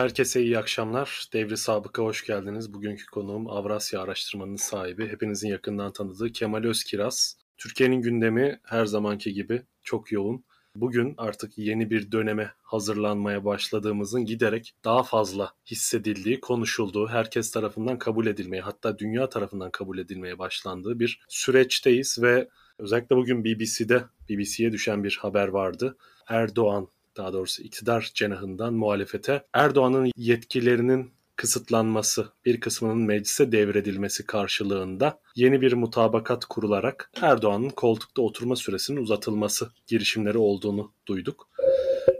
[0.00, 1.28] Herkese iyi akşamlar.
[1.32, 2.74] Devri Sabık'a hoş geldiniz.
[2.74, 7.36] Bugünkü konuğum Avrasya Araştırmanın sahibi, hepinizin yakından tanıdığı Kemal Özkiraz.
[7.58, 10.44] Türkiye'nin gündemi her zamanki gibi çok yoğun.
[10.74, 18.26] Bugün artık yeni bir döneme hazırlanmaya başladığımızın giderek daha fazla hissedildiği, konuşulduğu, herkes tarafından kabul
[18.26, 25.04] edilmeye, hatta dünya tarafından kabul edilmeye başlandığı bir süreçteyiz ve özellikle bugün BBC'de, BBC'ye düşen
[25.04, 25.96] bir haber vardı.
[26.28, 26.88] Erdoğan
[27.20, 35.72] daha doğrusu iktidar cenahından muhalefete Erdoğan'ın yetkilerinin kısıtlanması, bir kısmının meclise devredilmesi karşılığında yeni bir
[35.72, 41.48] mutabakat kurularak Erdoğan'ın koltukta oturma süresinin uzatılması girişimleri olduğunu duyduk.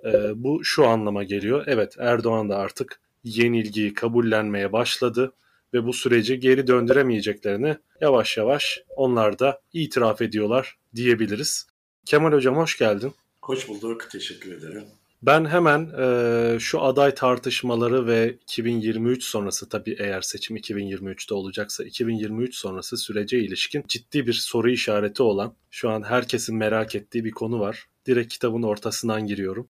[0.04, 1.64] Ee, bu şu anlama geliyor.
[1.66, 5.32] Evet Erdoğan da artık yenilgiyi kabullenmeye başladı
[5.74, 11.66] ve bu süreci geri döndüremeyeceklerini yavaş yavaş onlar da itiraf ediyorlar diyebiliriz.
[12.06, 13.12] Kemal Hocam hoş geldin.
[13.42, 14.10] Hoş bulduk.
[14.10, 14.84] Teşekkür ederim.
[15.22, 22.54] Ben hemen e, şu aday tartışmaları ve 2023 sonrası tabii eğer seçim 2023'te olacaksa 2023
[22.54, 27.60] sonrası sürece ilişkin ciddi bir soru işareti olan şu an herkesin merak ettiği bir konu
[27.60, 27.86] var.
[28.06, 29.68] Direkt kitabın ortasından giriyorum.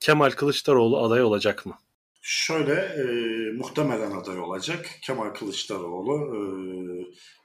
[0.00, 1.78] Kemal Kılıçdaroğlu aday olacak mı?
[2.24, 3.04] Şöyle e,
[3.52, 6.40] muhtemelen aday olacak Kemal Kılıçdaroğlu e,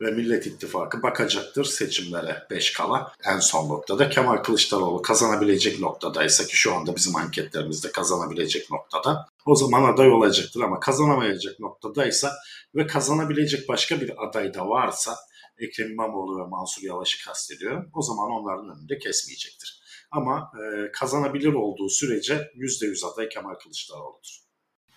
[0.06, 3.14] ve Millet İttifakı bakacaktır seçimlere 5 kala.
[3.23, 9.55] En son noktada Kemal Kılıçdaroğlu kazanabilecek noktadaysa ki şu anda bizim anketlerimizde kazanabilecek noktada o
[9.55, 12.33] zaman aday olacaktır ama kazanamayacak noktadaysa
[12.75, 15.16] ve kazanabilecek başka bir aday da varsa
[15.59, 17.89] Ekrem İmamoğlu ve Mansur Yavaş'ı kastediyorum.
[17.94, 19.81] O zaman onların önünde kesmeyecektir.
[20.11, 24.47] Ama e, kazanabilir olduğu sürece %100 aday Kemal Kılıçdaroğlu'dur.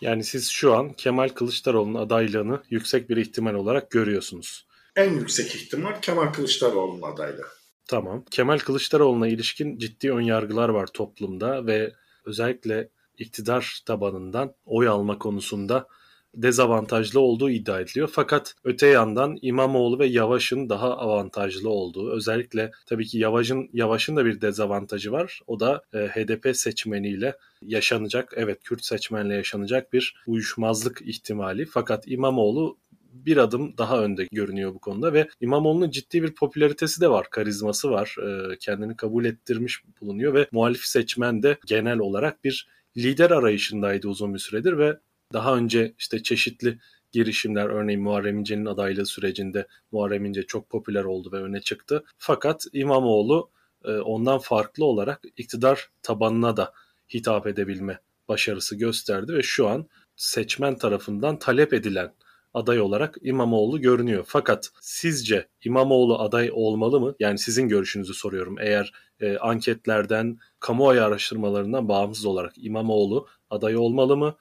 [0.01, 4.67] Yani siz şu an Kemal Kılıçdaroğlu'nun adaylığını yüksek bir ihtimal olarak görüyorsunuz.
[4.97, 7.47] En yüksek ihtimal Kemal Kılıçdaroğlu'nun adaylığı.
[7.89, 8.25] Tamam.
[8.31, 11.92] Kemal Kılıçdaroğlu'na ilişkin ciddi önyargılar var toplumda ve
[12.24, 12.89] özellikle
[13.19, 15.86] iktidar tabanından oy alma konusunda
[16.35, 18.11] dezavantajlı olduğu iddia ediliyor.
[18.13, 24.24] Fakat öte yandan İmamoğlu ve Yavaş'ın daha avantajlı olduğu, özellikle tabii ki Yavaş'ın Yavaş'ın da
[24.24, 25.41] bir dezavantajı var.
[25.46, 31.67] O da e, HDP seçmeniyle yaşanacak, evet Kürt seçmenle yaşanacak bir uyuşmazlık ihtimali.
[31.67, 32.79] Fakat İmamoğlu
[33.12, 37.91] bir adım daha önde görünüyor bu konuda ve İmamoğlu'nun ciddi bir popülaritesi de var, karizması
[37.91, 38.17] var.
[38.23, 44.35] E, kendini kabul ettirmiş bulunuyor ve muhalif seçmen de genel olarak bir lider arayışındaydı uzun
[44.35, 44.98] bir süredir ve
[45.33, 46.79] daha önce işte çeşitli
[47.13, 52.05] girişimler örneğin Muharrem İnce'nin adaylığı sürecinde Muharrem İnce çok popüler oldu ve öne çıktı.
[52.18, 53.51] Fakat İmamoğlu
[53.85, 56.73] e, ondan farklı olarak iktidar tabanına da
[57.14, 57.98] hitap edebilme
[58.29, 59.86] başarısı gösterdi ve şu an
[60.17, 62.12] seçmen tarafından talep edilen
[62.55, 64.24] aday olarak İmamoğlu görünüyor.
[64.27, 67.14] Fakat sizce İmamoğlu aday olmalı mı?
[67.20, 68.57] Yani sizin görüşünüzü soruyorum.
[68.61, 74.36] Eğer e, anketlerden, kamuoyu araştırmalarından bağımsız olarak İmamoğlu aday olmalı mı?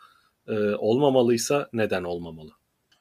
[0.50, 2.52] E, olmamalıysa neden olmamalı?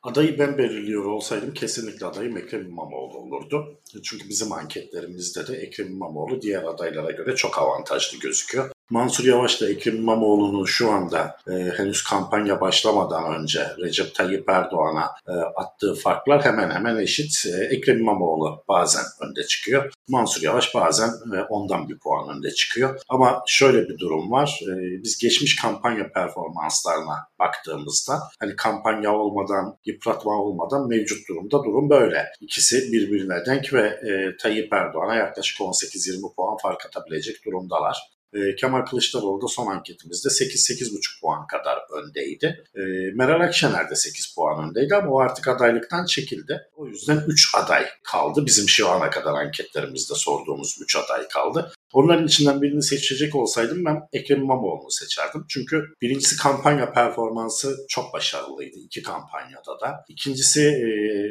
[0.02, 3.80] Adayı ben belirliyor olsaydım kesinlikle adayım Ekrem İmamoğlu olurdu.
[4.04, 8.70] Çünkü bizim anketlerimizde de Ekrem İmamoğlu diğer adaylara göre çok avantajlı gözüküyor.
[8.90, 15.10] Mansur Yavaş da Ekrem İmamoğlu'nun şu anda e, henüz kampanya başlamadan önce Recep Tayyip Erdoğan'a
[15.28, 17.46] e, attığı farklar hemen hemen eşit.
[17.46, 19.92] E, Ekrem İmamoğlu bazen önde çıkıyor.
[20.08, 23.00] Mansur Yavaş bazen e, ondan bir puan önde çıkıyor.
[23.08, 24.60] Ama şöyle bir durum var.
[24.62, 24.72] E,
[25.02, 32.26] biz geçmiş kampanya performanslarına baktığımızda hani kampanya olmadan, yıpratma olmadan mevcut durumda durum böyle.
[32.40, 38.17] İkisi birbirine denk ve e, Tayyip Erdoğan'a yaklaşık 18-20 puan fark atabilecek durumdalar.
[38.32, 42.64] E, Kemal Kılıçdaroğlu da son anketimizde 8-8,5 puan kadar öndeydi.
[42.74, 42.80] E,
[43.14, 46.68] Meral Akşener de 8 puan öndeydi ama o artık adaylıktan çekildi.
[46.76, 48.46] O yüzden 3 aday kaldı.
[48.46, 51.72] Bizim şu ana kadar anketlerimizde sorduğumuz 3 aday kaldı.
[51.92, 55.44] Onların içinden birini seçecek olsaydım ben Ekrem İmamoğlu'nu seçerdim.
[55.48, 60.04] Çünkü birincisi kampanya performansı çok başarılıydı iki kampanyada da.
[60.08, 60.88] İkincisi e,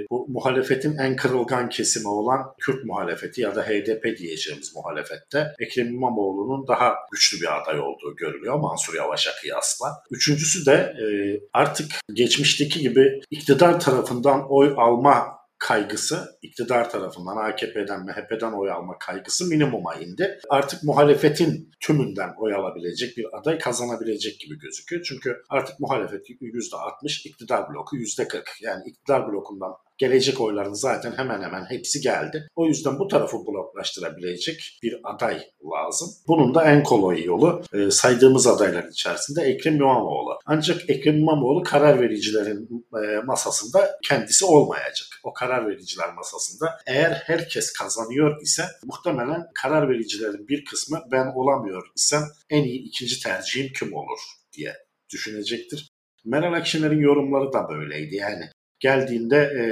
[0.09, 6.67] bu muhalefetin en kırılgan kesimi olan Kürt muhalefeti ya da HDP diyeceğimiz muhalefette Ekrem İmamoğlu'nun
[6.67, 9.87] daha güçlü bir aday olduğu görülüyor Mansur Yavaş'a kıyasla.
[10.11, 11.05] Üçüncüsü de e,
[11.53, 19.45] artık geçmişteki gibi iktidar tarafından oy alma kaygısı iktidar tarafından AKP'den MHP'den oy alma kaygısı
[19.45, 20.39] minimuma indi.
[20.49, 25.03] Artık muhalefetin tümünden oy alabilecek bir aday kazanabilecek gibi gözüküyor.
[25.03, 28.43] Çünkü artık muhalefet %60, iktidar bloku %40.
[28.61, 32.47] Yani iktidar blokundan gelecek oyların zaten hemen hemen hepsi geldi.
[32.55, 36.09] O yüzden bu tarafı bloklaştırabilecek bir aday lazım.
[36.27, 40.39] Bunun da en kolay yolu e, saydığımız adaylar içerisinde Ekrem İmamoğlu.
[40.45, 45.07] Ancak Ekrem İmamoğlu karar vericilerin e, masasında kendisi olmayacak.
[45.27, 51.87] O karar vericiler masasında eğer herkes kazanıyor ise muhtemelen karar vericilerin bir kısmı ben olamıyor
[51.95, 54.19] isem en iyi ikinci tercihim kim olur
[54.53, 54.73] diye
[55.13, 55.89] düşünecektir.
[56.25, 58.15] Meral Akşener'in yorumları da böyleydi.
[58.15, 58.45] Yani
[58.79, 59.63] geldiğinde e,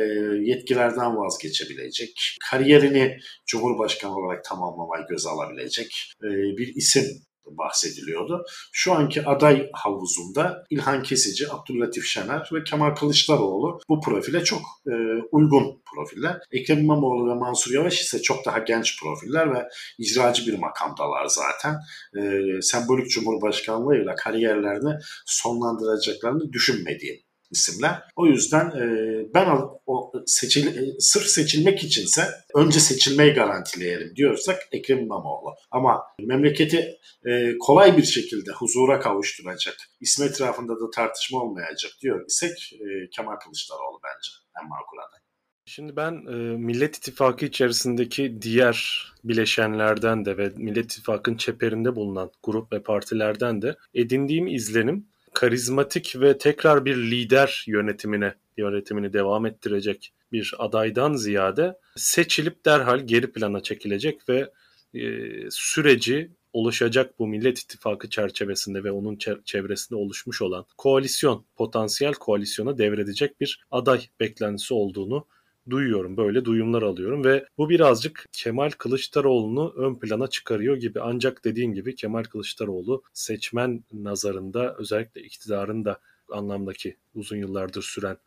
[0.50, 6.28] yetkilerden vazgeçebilecek, kariyerini Cumhurbaşkanı olarak tamamlamayı göze alabilecek e,
[6.58, 7.06] bir isim
[7.48, 8.46] bahsediliyordu.
[8.72, 14.94] Şu anki aday havuzunda İlhan Kesici, Abdüllatif Şener ve Kemal Kılıçdaroğlu bu profile çok e,
[15.32, 16.42] uygun profiller.
[16.52, 21.76] Ekrem İmamoğlu ve Mansur Yavaş ise çok daha genç profiller ve icracı bir makamdalar zaten.
[22.18, 28.04] E, sembolik cumhurbaşkanlığıyla kariyerlerini sonlandıracaklarını düşünmediğim isimler.
[28.16, 28.86] O yüzden e,
[29.34, 29.48] ben
[29.86, 35.56] o seçil, e, sırf seçilmek içinse önce seçilmeyi garantileyelim diyorsak Ekrem İmamoğlu.
[35.72, 42.74] Ama memleketi e, kolay bir şekilde huzura kavuşturacak, ismi etrafında da tartışma olmayacak diyor isek
[42.74, 44.30] e, Kemal Kılıçdaroğlu bence
[44.62, 45.20] en makul aday.
[45.68, 52.74] Şimdi ben e, Millet İttifakı içerisindeki diğer bileşenlerden de ve Millet İttifakı'nın çeperinde bulunan grup
[52.74, 60.54] ve partilerden de edindiğim izlenim karizmatik ve tekrar bir lider yönetimine yönetimini devam ettirecek bir
[60.58, 64.52] adaydan ziyade seçilip derhal geri plana çekilecek ve
[64.94, 65.02] e,
[65.50, 73.42] süreci oluşacak bu Millet İttifakı çerçevesinde ve onun çevresinde oluşmuş olan koalisyon, potansiyel koalisyona devredecek
[73.42, 75.28] bir aday beklentisi olduğunu
[75.70, 76.18] duyuyorum.
[76.18, 81.02] Böyle duyumlar alıyorum ve bu birazcık Kemal Kılıçdaroğlu'nu ön plana çıkarıyor gibi.
[81.02, 88.18] Ancak dediğim gibi Kemal Kılıçdaroğlu seçmen nazarında özellikle iktidarın da anlamdaki uzun yıllardır süren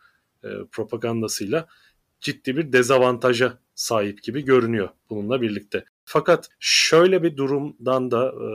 [0.45, 1.67] e, propagandasıyla
[2.21, 5.85] ciddi bir dezavantaja sahip gibi görünüyor bununla birlikte.
[6.05, 8.49] Fakat şöyle bir durumdan da e,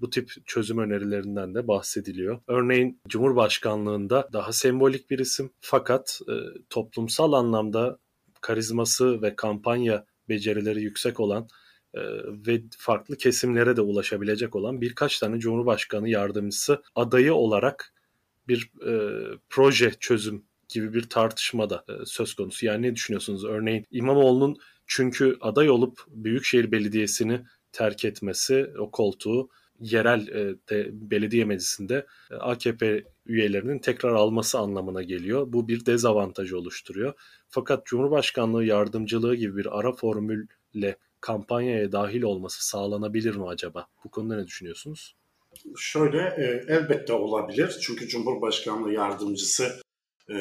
[0.00, 2.40] bu tip çözüm önerilerinden de bahsediliyor.
[2.46, 6.32] Örneğin Cumhurbaşkanlığında daha sembolik bir isim fakat e,
[6.70, 7.98] toplumsal anlamda
[8.40, 11.48] karizması ve kampanya becerileri yüksek olan
[11.94, 12.00] e,
[12.46, 17.94] ve farklı kesimlere de ulaşabilecek olan birkaç tane Cumhurbaşkanı yardımcısı adayı olarak
[18.48, 22.66] bir e, proje çözüm gibi bir tartışma da e, söz konusu.
[22.66, 23.44] Yani ne düşünüyorsunuz?
[23.44, 24.56] Örneğin İmamoğlu'nun
[24.86, 27.40] çünkü aday olup Büyükşehir Belediyesi'ni
[27.72, 29.48] terk etmesi, o koltuğu
[29.80, 35.52] yerel e, de, belediye meclisinde e, AKP üyelerinin tekrar alması anlamına geliyor.
[35.52, 37.14] Bu bir dezavantaj oluşturuyor.
[37.48, 43.86] Fakat Cumhurbaşkanlığı yardımcılığı gibi bir ara formülle kampanyaya dahil olması sağlanabilir mi acaba?
[44.04, 45.14] Bu konuda ne düşünüyorsunuz?
[45.76, 47.78] Şöyle e, elbette olabilir.
[47.82, 49.80] Çünkü Cumhurbaşkanlığı yardımcısı
[50.30, 50.36] e,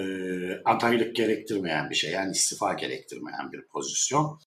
[0.66, 2.12] adaylık gerektirmeyen bir şey.
[2.12, 4.40] Yani istifa gerektirmeyen bir pozisyon.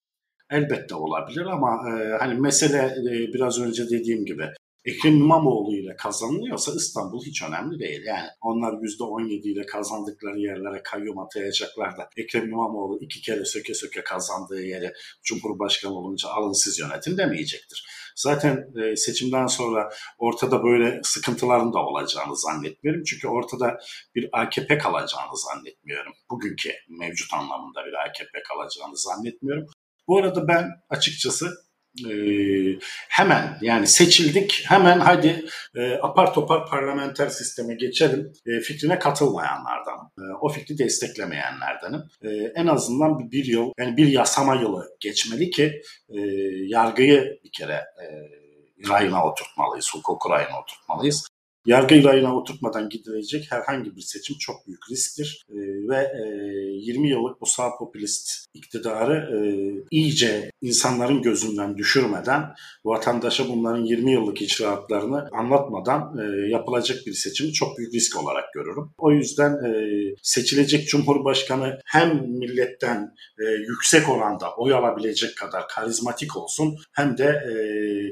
[0.50, 4.44] Elbette olabilir ama e, hani mesele e, biraz önce dediğim gibi
[4.84, 8.02] Ekrem İmamoğlu ile kazanılıyorsa İstanbul hiç önemli değil.
[8.04, 14.04] Yani onlar %17 ile kazandıkları yerlere kayyum atayacaklar da Ekrem İmamoğlu iki kere söke söke
[14.04, 14.92] kazandığı yere
[15.22, 17.86] Cumhurbaşkanı olunca alın siz yönetin demeyecektir.
[18.16, 23.02] Zaten e, seçimden sonra ortada böyle sıkıntıların da olacağını zannetmiyorum.
[23.04, 23.78] Çünkü ortada
[24.14, 26.12] bir AKP kalacağını zannetmiyorum.
[26.30, 29.66] Bugünkü mevcut anlamında bir AKP kalacağını zannetmiyorum.
[30.08, 32.12] Bu arada ben açıkçası e,
[33.08, 35.44] hemen yani seçildik hemen hadi
[35.76, 42.02] e, apar topar parlamenter sisteme geçelim e, fikrine katılmayanlardan e, o fikri desteklemeyenlerdenim.
[42.22, 46.20] E, en azından bir, bir yıl yani bir yasama yılı geçmeli ki e,
[46.66, 48.06] yargıyı bir kere e,
[48.88, 51.26] rayına oturtmalıyız, hukuk rayına oturtmalıyız.
[51.66, 55.44] Yargı rayına oturtmadan gidilecek herhangi bir seçim çok büyük risktir.
[55.48, 55.56] E,
[55.88, 56.26] ve e,
[56.72, 59.40] 20 yıllık bu sağ popülist iktidarı e,
[59.90, 62.42] iyice insanların gözünden düşürmeden,
[62.84, 68.90] vatandaşa bunların 20 yıllık icraatlarını anlatmadan e, yapılacak bir seçim çok büyük risk olarak görürüm.
[68.98, 69.72] O yüzden e,
[70.22, 77.54] seçilecek Cumhurbaşkanı hem milletten e, yüksek oranda oy alabilecek kadar karizmatik olsun hem de e,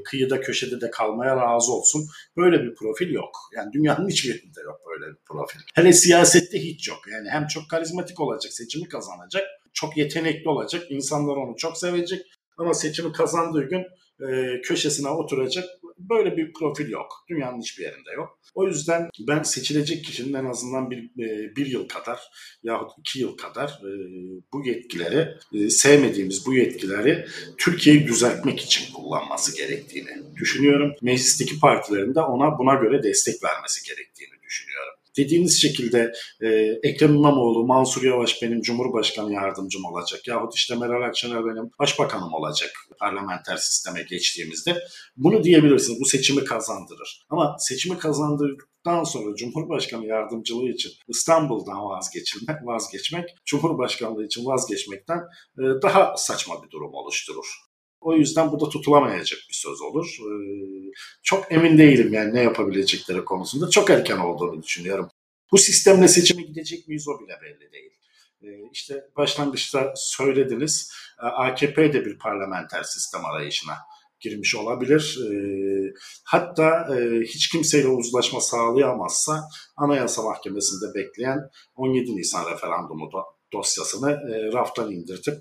[0.03, 2.07] kıyıda köşede de kalmaya razı olsun.
[2.37, 3.31] Böyle bir profil yok.
[3.57, 5.61] Yani dünyanın hiçbir yerinde yok böyle bir profil.
[5.75, 6.99] Hele siyasette hiç yok.
[7.13, 12.27] Yani hem çok karizmatik olacak, seçimi kazanacak, çok yetenekli olacak, insanlar onu çok sevecek
[12.59, 13.85] ama seçimi kazandığı gün
[14.29, 15.65] e, köşesine oturacak
[15.99, 17.25] böyle bir profil yok.
[17.31, 18.39] Dünyanın hiçbir yerinde yok.
[18.55, 22.21] O yüzden ben seçilecek kişinin en azından bir, e, bir yıl kadar
[22.63, 23.91] yahut iki yıl kadar e,
[24.53, 27.27] bu yetkileri, e, sevmediğimiz bu yetkileri
[27.59, 30.95] Türkiye'yi düzeltmek için kullanması gerektiğini düşünüyorum.
[31.03, 34.88] Meclisteki partilerin de ona buna göre destek vermesi gerektiğini düşünüyorum
[35.19, 36.49] dediğiniz şekilde e,
[36.83, 42.71] Ekrem İmamoğlu, Mansur Yavaş benim Cumhurbaşkanı yardımcım olacak yahut işte Meral Akşener benim başbakanım olacak
[43.01, 44.77] parlamenter sisteme geçtiğimizde
[45.17, 46.01] bunu diyebilirsiniz.
[46.01, 47.27] Bu seçimi kazandırır.
[47.31, 55.19] Ama seçimi kazandırdıktan sonra Cumhurbaşkanı yardımcılığı için İstanbul'dan vazgeçmek, vazgeçmek Cumhurbaşkanlığı için vazgeçmekten
[55.59, 57.68] e, daha saçma bir durum oluşturur.
[58.01, 60.19] O yüzden bu da tutulamayacak bir söz olur.
[60.21, 63.71] Ee, çok emin değilim yani ne yapabilecekleri konusunda.
[63.71, 65.11] Çok erken olduğunu düşünüyorum.
[65.53, 67.91] Bu sistemle seçime gidecek miyiz o bile belli değil.
[68.43, 73.75] E, işte başlangıçta söylediniz AKP de bir parlamenter sistem arayışına
[74.21, 75.19] girmiş olabilir.
[75.31, 75.35] E,
[76.25, 79.45] hatta e, hiç kimseyle uzlaşma sağlayamazsa
[79.77, 85.35] Anayasa Mahkemesi'nde bekleyen 17 Nisan referandumu da dosyasını e, raftan indirtip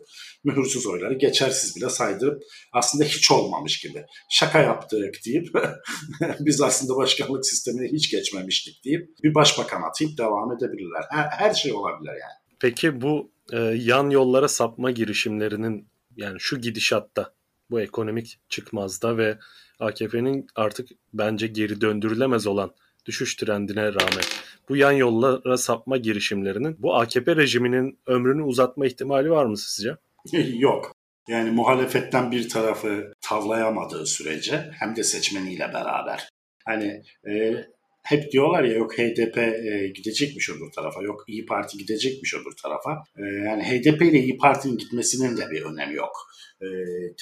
[0.44, 5.48] mühürsüz oyları geçersiz bile saydırıp aslında hiç olmamış gibi şaka yaptık deyip
[6.40, 11.04] biz aslında başkanlık sistemine hiç geçmemiştik deyip bir başbakan atayıp devam edebilirler.
[11.10, 12.58] Her, her şey olabilir yani.
[12.60, 15.88] Peki bu e, yan yollara sapma girişimlerinin
[16.18, 17.34] yani şu gidişatta
[17.70, 19.38] bu ekonomik çıkmazda ve
[19.80, 22.72] AKP'nin artık bence geri döndürülemez olan
[23.08, 24.24] düşüş trendine rağmen
[24.70, 29.96] bu yan yollara sapma girişimlerinin bu AKP rejiminin ömrünü uzatma ihtimali var mı sizce?
[30.60, 30.92] Yok.
[31.28, 36.30] Yani muhalefetten bir tarafı tavlayamadığı sürece hem de seçmeniyle beraber.
[36.66, 37.56] Hani e,
[38.04, 43.04] hep diyorlar ya yok HDP e, gidecekmiş öbür tarafa, yok İyi Parti gidecekmiş öbür tarafa.
[43.18, 46.16] E, yani HDP ile İyi Parti'nin gitmesinin de bir önemi yok.
[46.62, 46.68] E,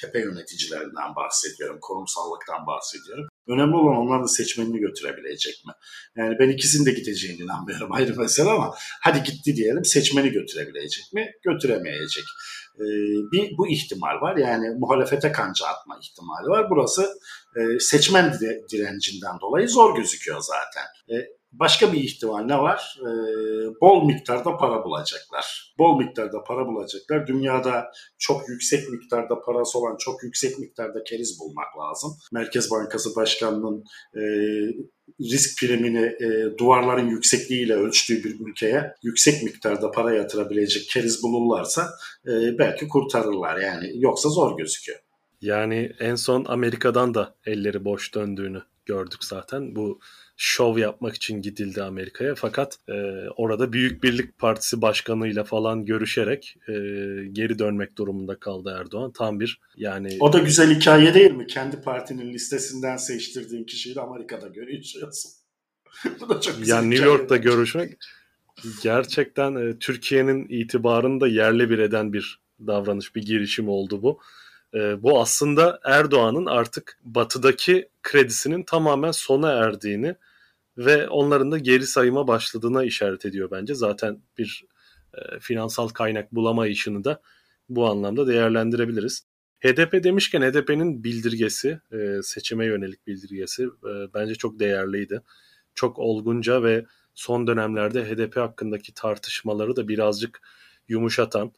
[0.02, 3.28] tepe yöneticilerinden bahsediyorum, kurumsallıktan bahsediyorum.
[3.48, 5.74] Önemli olan onların seçmenini götürebilecek mi?
[6.18, 11.32] Yani ben ikisinin de gideceğine inanmıyorum ayrı mesele ama hadi gitti diyelim seçmeni götürebilecek mi?
[11.44, 12.24] Götüremeyecek.
[12.80, 12.86] Ee,
[13.32, 14.38] bir bu ihtimal var.
[14.38, 16.70] Yani muhalefete kanca atma ihtimali var.
[16.70, 17.20] Burası
[17.56, 18.34] e, seçmen
[18.72, 20.86] direncinden dolayı zor gözüküyor zaten.
[21.10, 21.16] E,
[21.60, 23.00] Başka bir ihtimal ne var?
[23.02, 23.06] Ee,
[23.82, 25.76] bol miktarda para bulacaklar.
[25.78, 27.28] Bol miktarda para bulacaklar.
[27.28, 32.12] Dünyada çok yüksek miktarda parası olan çok yüksek miktarda keriz bulmak lazım.
[32.34, 33.84] Merkez Bankası Başkanı'nın
[34.16, 34.22] e,
[35.22, 41.90] risk primini e, duvarların yüksekliğiyle ölçtüğü bir ülkeye yüksek miktarda para yatırabilecek keriz bulurlarsa
[42.28, 43.58] e, belki kurtarırlar.
[43.58, 45.00] Yani yoksa zor gözüküyor.
[45.42, 49.76] Yani en son Amerika'dan da elleri boş döndüğünü gördük zaten.
[49.76, 50.00] Bu
[50.38, 52.36] şov yapmak için gidildi Amerika'ya.
[52.36, 52.94] Fakat e,
[53.36, 56.74] orada Büyük Birlik Partisi başkanıyla falan görüşerek e,
[57.32, 59.12] geri dönmek durumunda kaldı Erdoğan.
[59.12, 60.18] Tam bir yani...
[60.20, 61.48] O da güzel hikaye değil mi?
[61.48, 65.32] Kendi partinin listesinden seçtirdiğin kişiyle Amerika'da görüşüyorsun.
[66.22, 67.98] Bu da çok güzel Yani New York'ta görüşmek
[68.84, 74.20] gerçekten e, Türkiye'nin itibarını da yerle bir eden bir davranış, bir girişim oldu bu.
[74.76, 80.16] E, bu aslında Erdoğan'ın artık batıdaki kredisinin tamamen sona erdiğini
[80.78, 83.76] ve onların da geri sayıma başladığına işaret ediyor bence.
[83.76, 84.66] Zaten bir
[85.14, 87.18] e, finansal kaynak bulama işini de
[87.70, 89.26] bu anlamda değerlendirebiliriz.
[89.60, 95.22] HDP demişken HDP'nin bildirgesi, e, seçime yönelik bildirgesi e, bence çok değerliydi.
[95.76, 100.42] Çok olgunca ve son dönemlerde HDP hakkındaki tartışmaları da birazcık
[100.88, 101.52] yumuşatan,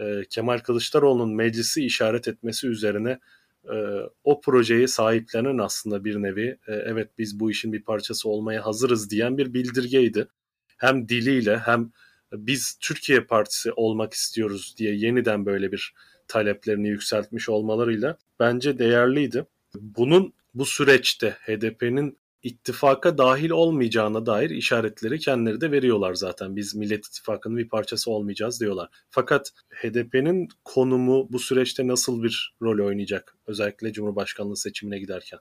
[0.00, 3.18] e, Kemal Kılıçdaroğlu'nun meclisi işaret etmesi üzerine
[3.64, 3.76] e,
[4.24, 9.10] o projeyi sahiplenen aslında bir nevi e, evet biz bu işin bir parçası olmaya hazırız
[9.10, 10.28] diyen bir bildirgeydi.
[10.76, 11.92] Hem diliyle hem
[12.32, 15.94] biz Türkiye Partisi olmak istiyoruz diye yeniden böyle bir
[16.28, 19.46] taleplerini yükseltmiş olmalarıyla bence değerliydi.
[19.74, 26.56] Bunun bu süreçte HDP'nin ittifaka dahil olmayacağına dair işaretleri kendileri de veriyorlar zaten.
[26.56, 28.88] Biz Millet İttifakı'nın bir parçası olmayacağız diyorlar.
[29.10, 33.36] Fakat HDP'nin konumu bu süreçte nasıl bir rol oynayacak?
[33.46, 35.40] Özellikle Cumhurbaşkanlığı seçimine giderken.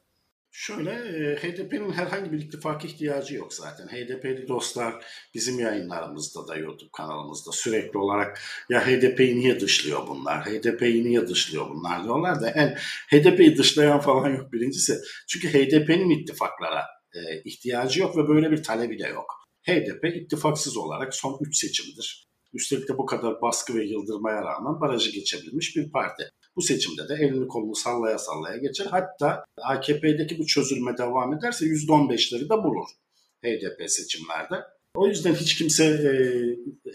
[0.51, 3.87] Şöyle e, HDP'nin herhangi bir ittifak ihtiyacı yok zaten.
[3.87, 10.45] HDP'li dostlar bizim yayınlarımızda da YouTube kanalımızda sürekli olarak ya HDP'yi niye dışlıyor bunlar?
[10.45, 12.75] HDP'yi niye dışlıyor bunlar diyorlar da yani
[13.11, 14.97] HDP'yi dışlayan falan yok birincisi.
[15.27, 19.39] Çünkü HDP'nin ittifaklara e, ihtiyacı yok ve böyle bir talebi de yok.
[19.67, 22.29] HDP ittifaksız olarak son 3 seçimdir.
[22.53, 26.29] Üstelik de bu kadar baskı ve yıldırmaya rağmen barajı geçebilmiş bir parti.
[26.59, 28.87] Bu seçimde de elini kolunu sallaya sallaya geçer.
[28.91, 32.87] Hatta AKP'deki bu çözülme devam ederse %15'leri de bulur
[33.43, 34.55] HDP seçimlerde.
[34.95, 36.11] O yüzden hiç kimse e,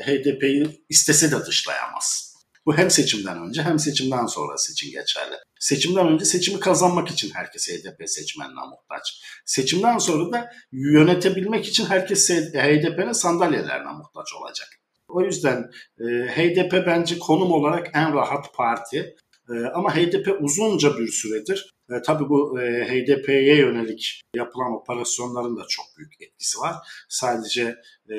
[0.05, 2.35] HDP'yi istese de dışlayamaz.
[2.67, 5.35] Bu hem seçimden önce hem seçimden sonra seçim geçerli.
[5.61, 9.23] Seçimden önce seçimi kazanmak için herkes HDP seçmenine muhtaç.
[9.47, 14.69] Seçimden sonra da yönetebilmek için herkes HDP'nin sandalyelerine muhtaç olacak.
[15.09, 19.17] O yüzden e, HDP bence konum olarak en rahat parti.
[19.51, 25.65] E, ama HDP uzunca bir süredir e, tabii bu e, HDP'ye yönelik yapılan operasyonların da
[25.69, 26.75] çok büyük etkisi var.
[27.09, 27.77] Sadece
[28.11, 28.17] e,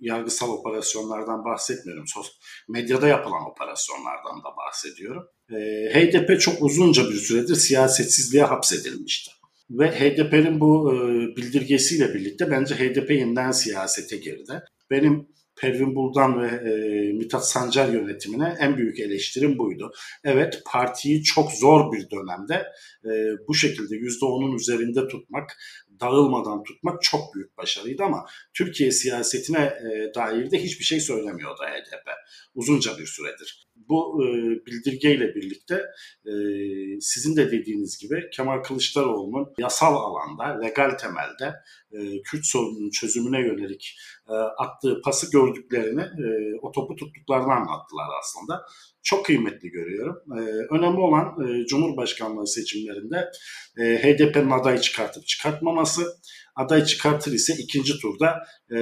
[0.00, 2.04] yargısal operasyonlardan bahsetmiyorum.
[2.68, 5.28] Medyada yapılan operasyonlardan da bahsediyorum.
[5.50, 5.56] E,
[5.94, 9.30] HDP çok uzunca bir süredir siyasetsizliğe hapsedilmişti.
[9.70, 10.96] Ve HDP'nin bu e,
[11.36, 14.62] bildirgesiyle birlikte bence HDP yeniden siyasete girdi.
[14.90, 15.28] Benim
[15.60, 19.92] Pervin Buldan ve e, Mithat Sancar yönetimine en büyük eleştirim buydu.
[20.24, 22.66] Evet partiyi çok zor bir dönemde
[23.04, 23.10] e,
[23.48, 25.56] bu şekilde %10'un üzerinde tutmak,
[26.00, 32.10] dağılmadan tutmak çok büyük başarıydı ama Türkiye siyasetine e, dair de hiçbir şey söylemiyordu HDP
[32.54, 33.67] uzunca bir süredir.
[33.88, 34.26] Bu e,
[34.66, 35.74] bildirgeyle birlikte
[36.26, 36.32] e,
[37.00, 41.54] sizin de dediğiniz gibi Kemal Kılıçdaroğlu'nun yasal alanda, legal temelde
[41.92, 46.26] e, Kürt sorununun çözümüne yönelik e, attığı pası gördüklerini, e,
[46.62, 48.62] o topu tuttuklarını anlattılar aslında.
[49.02, 50.16] Çok kıymetli görüyorum.
[50.38, 50.40] E,
[50.74, 53.30] önemli olan e, Cumhurbaşkanlığı seçimlerinde
[53.78, 56.02] e, HDP'nin aday çıkartıp çıkartmaması,
[56.56, 58.76] aday çıkartır ise ikinci turda e,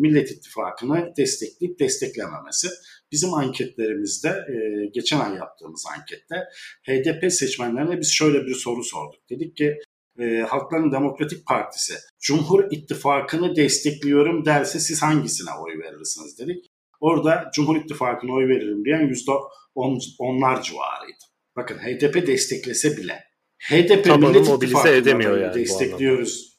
[0.00, 2.68] Millet İttifakı'nı destekleyip desteklememesi.
[3.12, 6.36] Bizim anketlerimizde, e, geçen ay yaptığımız ankette
[6.82, 9.30] HDP seçmenlerine biz şöyle bir soru sorduk.
[9.30, 9.78] Dedik ki
[10.18, 16.66] e, Halkların Demokratik Partisi Cumhur İttifakı'nı destekliyorum derse siz hangisine oy verirsiniz dedik.
[17.00, 19.32] Orada Cumhur İttifakı'na oy veririm diyen yüzde
[19.74, 21.24] on, onlar civarıydı.
[21.56, 23.24] Bakın HDP desteklese bile
[23.60, 26.49] HDP Tabanı Millet mobilize edemiyor yani destekliyoruz.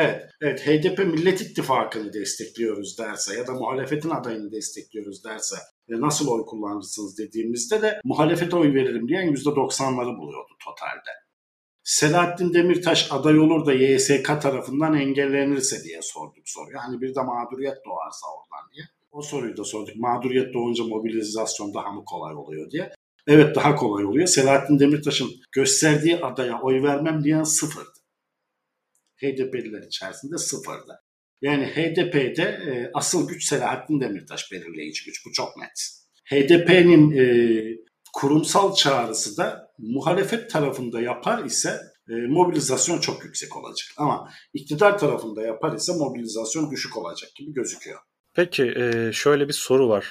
[0.00, 5.56] Evet, evet HDP Millet İttifakı'nı destekliyoruz derse ya da muhalefetin adayını destekliyoruz derse
[5.88, 11.10] e, nasıl oy kullanırsınız dediğimizde de muhalefete oy veririm diyen %90'ları buluyordu totalde.
[11.84, 16.78] Selahattin Demirtaş aday olur da YSK tarafından engellenirse diye sorduk soruyu.
[16.78, 18.84] Hani bir de mağduriyet doğarsa oradan diye.
[19.12, 19.96] O soruyu da sorduk.
[19.96, 22.92] Mağduriyet doğunca mobilizasyon daha mı kolay oluyor diye.
[23.26, 24.26] Evet daha kolay oluyor.
[24.26, 27.99] Selahattin Demirtaş'ın gösterdiği adaya oy vermem diyen sıfırdı.
[29.22, 31.02] HDP'liler içerisinde sıfırdı.
[31.42, 35.26] Yani HDP'de e, asıl güç Selahattin Demirtaş belirleyici güç.
[35.26, 36.00] Bu çok net.
[36.24, 37.24] HDP'nin e,
[38.12, 43.88] kurumsal çağrısı da muhalefet tarafında yapar ise e, mobilizasyon çok yüksek olacak.
[43.96, 47.98] Ama iktidar tarafında yapar ise mobilizasyon düşük olacak gibi gözüküyor.
[48.34, 50.06] Peki e, şöyle bir soru var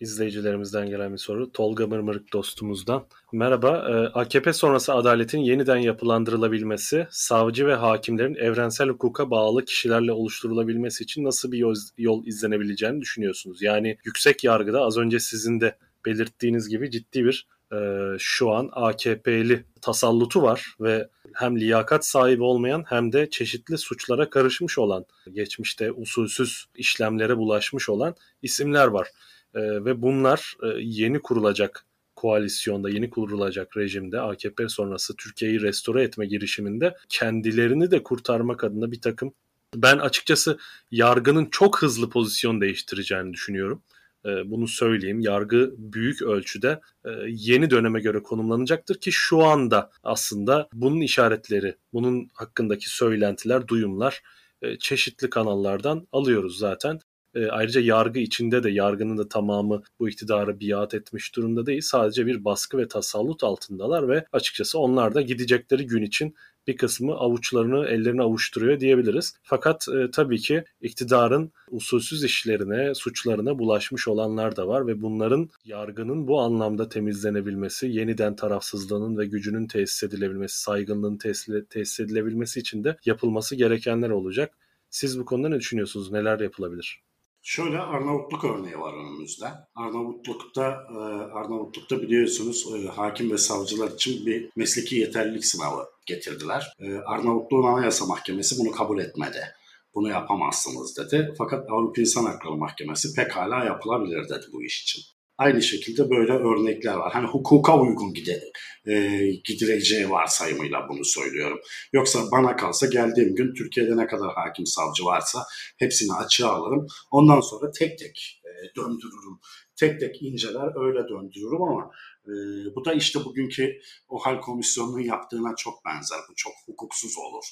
[0.00, 1.52] izleyicilerimizden gelen bir soru.
[1.52, 3.06] Tolga Mırmırık dostumuzdan.
[3.32, 11.04] Merhaba, e, AKP sonrası adaletin yeniden yapılandırılabilmesi, savcı ve hakimlerin evrensel hukuka bağlı kişilerle oluşturulabilmesi
[11.04, 11.58] için nasıl bir
[11.98, 13.62] yol, izlenebileceğini düşünüyorsunuz?
[13.62, 15.76] Yani yüksek yargıda az önce sizin de
[16.06, 17.76] belirttiğiniz gibi ciddi bir e,
[18.18, 24.78] şu an AKP'li tasallutu var ve hem liyakat sahibi olmayan hem de çeşitli suçlara karışmış
[24.78, 29.08] olan, geçmişte usulsüz işlemlere bulaşmış olan isimler var.
[29.54, 31.86] E, ve bunlar e, yeni kurulacak
[32.16, 39.00] koalisyonda, yeni kurulacak rejimde AKP sonrası Türkiye'yi restore etme girişiminde kendilerini de kurtarmak adına bir
[39.00, 39.34] takım
[39.76, 40.58] ben açıkçası
[40.90, 43.82] yargının çok hızlı pozisyon değiştireceğini düşünüyorum.
[44.26, 45.20] Ee, bunu söyleyeyim.
[45.20, 52.28] Yargı büyük ölçüde e, yeni döneme göre konumlanacaktır ki şu anda aslında bunun işaretleri, bunun
[52.34, 54.22] hakkındaki söylentiler, duyumlar
[54.62, 57.00] e, çeşitli kanallardan alıyoruz zaten.
[57.34, 61.80] E, ayrıca yargı içinde de yargının da tamamı bu iktidarı biat etmiş durumda değil.
[61.80, 66.34] Sadece bir baskı ve tasallut altındalar ve açıkçası onlar da gidecekleri gün için
[66.66, 69.34] bir kısmı avuçlarını ellerini avuşturuyor diyebiliriz.
[69.42, 76.28] Fakat e, tabii ki iktidarın usulsüz işlerine, suçlarına bulaşmış olanlar da var ve bunların yargının
[76.28, 82.96] bu anlamda temizlenebilmesi, yeniden tarafsızlığının ve gücünün tesis edilebilmesi, saygınlığın tesis, tesis edilebilmesi için de
[83.04, 84.54] yapılması gerekenler olacak.
[84.90, 86.12] Siz bu konuda ne düşünüyorsunuz?
[86.12, 87.03] Neler yapılabilir?
[87.46, 89.46] Şöyle Arnavutluk örneği var önümüzde.
[89.74, 90.98] Arnavutluk'ta e,
[91.32, 96.72] Arnavutluk'ta biliyorsunuz e, hakim ve savcılar için bir mesleki yeterlilik sınavı getirdiler.
[96.80, 99.54] E, Arnavutluğun Anayasa Mahkemesi bunu kabul etmedi.
[99.94, 101.34] Bunu yapamazsınız dedi.
[101.38, 105.13] Fakat Avrupa İnsan Hakları Mahkemesi pekala yapılabilir dedi bu iş için.
[105.38, 107.12] Aynı şekilde böyle örnekler var.
[107.12, 108.42] Hani hukuka uygun gide,
[108.86, 111.58] e, gidileceği varsayımıyla bunu söylüyorum.
[111.92, 115.46] Yoksa bana kalsa geldiğim gün Türkiye'de ne kadar hakim savcı varsa
[115.78, 116.86] hepsini açığa alırım.
[117.10, 119.38] Ondan sonra tek tek e, döndürürüm.
[119.76, 121.90] Tek tek inceler öyle döndürürüm ama
[122.26, 122.32] e,
[122.74, 126.18] bu da işte bugünkü o hal komisyonunun yaptığına çok benzer.
[126.30, 127.44] Bu çok hukuksuz olur.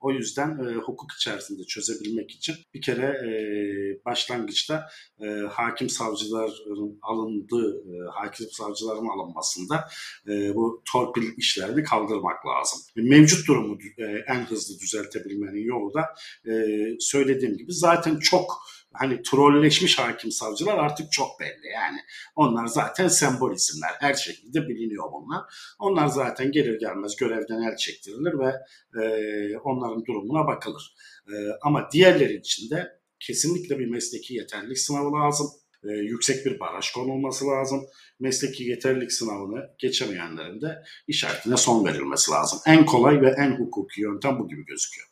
[0.00, 3.30] O yüzden e, hukuk içerisinde çözebilmek için bir kere e,
[4.04, 4.88] başlangıçta
[5.20, 9.88] e, hakim savcıların alındığı, e, hakim savcıların alınmasında
[10.28, 12.80] e, bu torpil işlerini kaldırmak lazım.
[12.96, 16.06] Mevcut durumu e, en hızlı düzeltebilmenin yolu da
[16.50, 16.52] e,
[17.00, 18.62] söylediğim gibi zaten çok
[18.98, 21.98] hani trolleşmiş hakim savcılar artık çok belli yani.
[22.36, 23.90] Onlar zaten sembol isimler.
[24.00, 25.42] Her şekilde biliniyor bunlar.
[25.78, 28.52] Onlar zaten gelir gelmez görevden el çektirilir ve
[29.02, 30.94] e, onların durumuna bakılır.
[31.28, 35.46] E, ama diğerleri için de kesinlikle bir mesleki yeterlilik sınavı lazım.
[35.84, 37.86] E, yüksek bir baraj konulması lazım.
[38.20, 42.58] Mesleki yeterlilik sınavını geçemeyenlerin de işaretine son verilmesi lazım.
[42.66, 45.08] En kolay ve en hukuki yöntem bu gibi gözüküyor.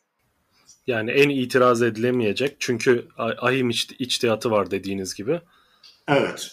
[0.87, 2.55] Yani en itiraz edilemeyecek.
[2.59, 5.41] Çünkü ahim iç, içtihatı var dediğiniz gibi.
[6.07, 6.51] Evet.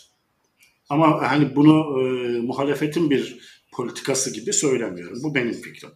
[0.89, 3.39] Ama hani bunu e, muhalefetin bir
[3.73, 5.19] politikası gibi söylemiyorum.
[5.23, 5.91] Bu benim fikrim.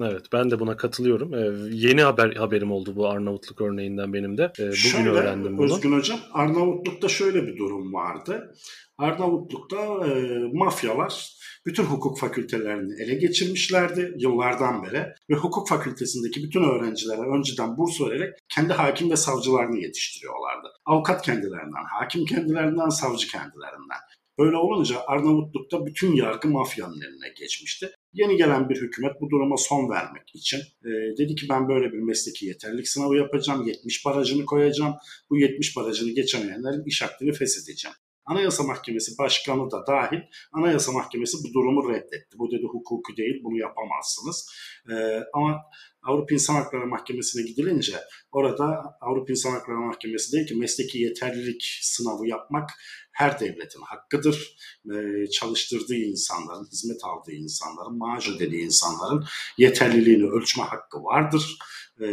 [0.00, 1.34] Evet ben de buna katılıyorum.
[1.34, 4.52] Ee, yeni haber haberim oldu bu Arnavutluk örneğinden benim de.
[4.58, 5.74] Ee, bugün şöyle, öğrendim bunu.
[5.74, 8.54] Özgün Hocam Arnavutluk'ta şöyle bir durum vardı.
[8.98, 11.35] Arnavutluk'ta e, mafyalar
[11.66, 18.34] bütün hukuk fakültelerini ele geçirmişlerdi yıllardan beri ve hukuk fakültesindeki bütün öğrencilere önceden burs vererek
[18.54, 20.68] kendi hakim ve savcılarını yetiştiriyorlardı.
[20.84, 23.98] Avukat kendilerinden, hakim kendilerinden, savcı kendilerinden.
[24.38, 27.90] Böyle olunca Arnavutluk'ta bütün yargı mafyanın eline geçmişti.
[28.12, 31.98] Yeni gelen bir hükümet bu duruma son vermek için e, dedi ki ben böyle bir
[31.98, 34.94] mesleki yeterlilik sınavı yapacağım, 70 barajını koyacağım.
[35.30, 37.96] Bu 70 barajını geçemeyenlerin iş hakkını feshedeceğim.
[38.26, 40.20] Anayasa Mahkemesi Başkanı da dahil
[40.52, 42.38] Anayasa Mahkemesi bu durumu reddetti.
[42.38, 44.50] Bu dedi hukuku değil bunu yapamazsınız.
[44.90, 45.62] Ee, ama
[46.02, 47.96] Avrupa İnsan Hakları Mahkemesi'ne gidilince
[48.32, 52.70] orada Avrupa İnsan Hakları Mahkemesi değil ki mesleki yeterlilik sınavı yapmak
[53.12, 54.56] her devletin hakkıdır.
[54.92, 59.24] Ee, çalıştırdığı insanların, hizmet aldığı insanların, maaş ödediği insanların
[59.58, 61.58] yeterliliğini ölçme hakkı vardır.
[62.00, 62.06] Ee,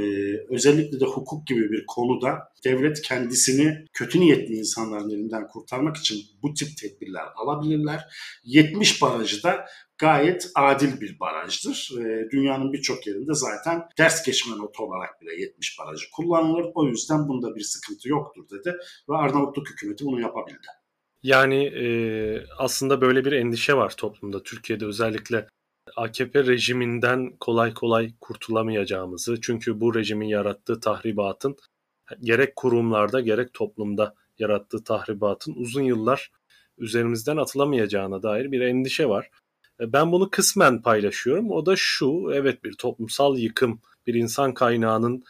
[0.50, 6.54] özellikle de hukuk gibi bir konuda devlet kendisini kötü niyetli insanların elinden kurtarmak için bu
[6.54, 8.04] tip tedbirler alabilirler.
[8.44, 9.66] 70 barajı da
[9.98, 11.90] gayet adil bir barajdır.
[12.00, 16.72] E, dünyanın birçok yerinde zaten ders geçme notu olarak bile 70 barajı kullanılır.
[16.76, 18.78] O yüzden bunda bir sıkıntı yoktur dedi
[19.10, 20.68] ve Arnavutluk hükümeti bunu yapabildi.
[21.24, 21.86] Yani e,
[22.58, 24.44] aslında böyle bir endişe var toplumda.
[24.44, 25.48] Türkiye'de özellikle
[25.96, 31.58] AKP rejiminden kolay kolay kurtulamayacağımızı çünkü bu rejimin yarattığı tahribatın
[32.22, 36.32] gerek kurumlarda gerek toplumda yarattığı tahribatın uzun yıllar
[36.78, 39.30] üzerimizden atılamayacağına dair bir endişe var.
[39.80, 41.52] E, ben bunu kısmen paylaşıyorum.
[41.52, 45.24] O da şu, evet bir toplumsal yıkım, bir insan kaynağının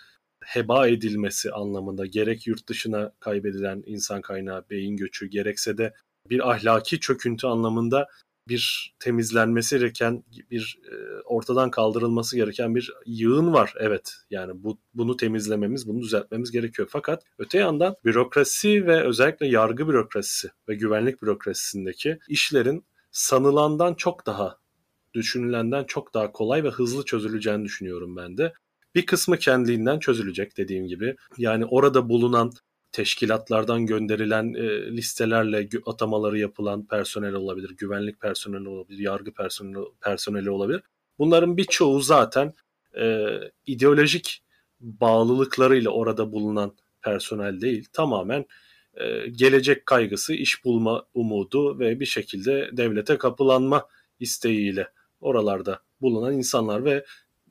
[0.46, 5.94] heba edilmesi anlamında gerek yurt dışına kaybedilen insan kaynağı beyin göçü gerekse de
[6.30, 8.08] bir ahlaki çöküntü anlamında
[8.48, 13.74] bir temizlenmesi gereken bir e, ortadan kaldırılması gereken bir yığın var.
[13.80, 16.88] Evet yani bu bunu temizlememiz, bunu düzeltmemiz gerekiyor.
[16.92, 24.58] Fakat öte yandan bürokrasi ve özellikle yargı bürokrasisi ve güvenlik bürokrasisindeki işlerin sanılandan çok daha
[25.14, 28.54] düşünülenden çok daha kolay ve hızlı çözüleceğini düşünüyorum ben de.
[28.96, 31.16] Bir kısmı kendiliğinden çözülecek dediğim gibi.
[31.38, 32.52] Yani orada bulunan
[32.94, 40.82] teşkilatlardan gönderilen e, listelerle atamaları yapılan personel olabilir, güvenlik personeli olabilir, yargı personeli, personeli olabilir.
[41.20, 42.54] Bunların birçoğu zaten
[43.00, 43.28] e,
[43.66, 44.44] ideolojik
[44.80, 47.86] bağlılıklarıyla orada bulunan personel değil.
[47.94, 48.46] Tamamen
[48.94, 53.88] e, gelecek kaygısı, iş bulma umudu ve bir şekilde devlete kapılanma
[54.20, 54.88] isteğiyle
[55.22, 57.06] oralarda bulunan insanlar ve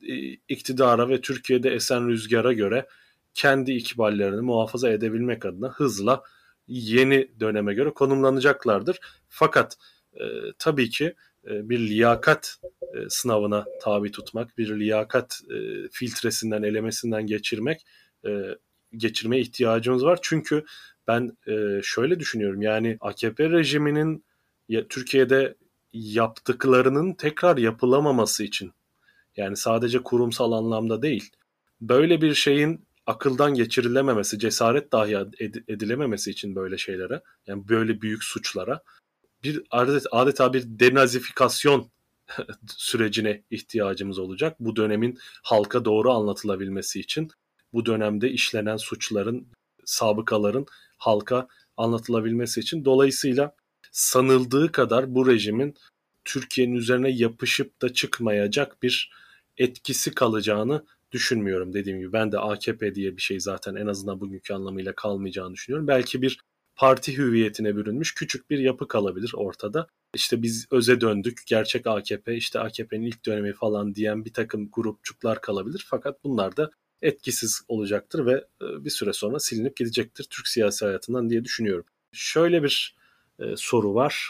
[0.07, 0.15] e,
[0.47, 2.87] iktidara ve Türkiye'de esen rüzgara göre
[3.33, 6.23] kendi ikballerini muhafaza edebilmek adına hızla
[6.67, 8.99] yeni döneme göre konumlanacaklardır.
[9.29, 9.77] Fakat
[10.13, 10.23] e,
[10.59, 11.05] tabii ki
[11.47, 17.85] e, bir liyakat e, sınavına tabi tutmak, bir liyakat e, filtresinden, elemesinden geçirmek
[18.25, 18.29] e,
[18.97, 20.19] geçirmeye ihtiyacımız var.
[20.21, 20.65] Çünkü
[21.07, 24.25] ben e, şöyle düşünüyorum yani AKP rejiminin
[24.69, 25.55] ya, Türkiye'de
[25.93, 28.71] yaptıklarının tekrar yapılamaması için
[29.37, 31.31] yani sadece kurumsal anlamda değil
[31.81, 35.17] böyle bir şeyin akıldan geçirilememesi, cesaret dahi
[35.67, 38.83] edilememesi için böyle şeylere yani böyle büyük suçlara
[39.43, 41.91] bir adet, adeta bir denazifikasyon
[42.67, 44.55] sürecine ihtiyacımız olacak.
[44.59, 47.31] Bu dönemin halka doğru anlatılabilmesi için
[47.73, 49.47] bu dönemde işlenen suçların,
[49.85, 50.65] sabıkaların
[50.97, 52.85] halka anlatılabilmesi için.
[52.85, 53.55] Dolayısıyla
[53.91, 55.75] sanıldığı kadar bu rejimin
[56.25, 59.11] Türkiye'nin üzerine yapışıp da çıkmayacak bir
[59.57, 61.73] etkisi kalacağını düşünmüyorum.
[61.73, 65.87] Dediğim gibi ben de AKP diye bir şey zaten en azından bugünkü anlamıyla kalmayacağını düşünüyorum.
[65.87, 66.39] Belki bir
[66.75, 69.87] parti hüviyetine bürünmüş küçük bir yapı kalabilir ortada.
[70.13, 75.41] İşte biz öze döndük, gerçek AKP, işte AKP'nin ilk dönemi falan diyen bir takım grupçuklar
[75.41, 75.85] kalabilir.
[75.89, 76.71] Fakat bunlar da
[77.01, 81.85] etkisiz olacaktır ve e, bir süre sonra silinip gidecektir Türk siyasi hayatından diye düşünüyorum.
[82.11, 82.95] Şöyle bir
[83.39, 84.29] e, soru var.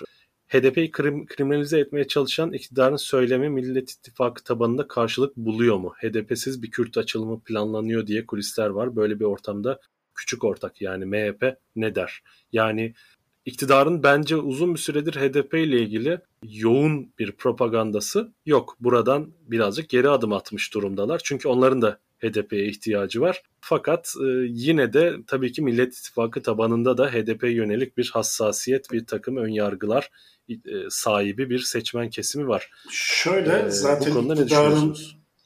[0.53, 5.93] HDP'yi krim, kriminalize etmeye çalışan iktidarın söylemi Millet İttifakı tabanında karşılık buluyor mu?
[6.01, 8.95] HDP'siz bir Kürt açılımı planlanıyor diye kulisler var.
[8.95, 9.79] Böyle bir ortamda
[10.15, 12.23] küçük ortak yani MHP ne der?
[12.51, 12.93] Yani
[13.45, 18.77] iktidarın bence uzun bir süredir HDP ile ilgili yoğun bir propagandası yok.
[18.79, 21.21] Buradan birazcık geri adım atmış durumdalar.
[21.23, 23.43] Çünkü onların da HDP'ye ihtiyacı var.
[23.61, 29.05] Fakat e, yine de tabii ki Millet İttifakı tabanında da HDP yönelik bir hassasiyet, bir
[29.05, 30.09] takım önyargılar
[30.49, 30.55] e,
[30.89, 32.71] sahibi bir seçmen kesimi var.
[32.91, 34.97] Şöyle ee, zaten iktidarın,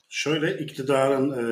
[0.10, 1.44] şöyle iktidarın e,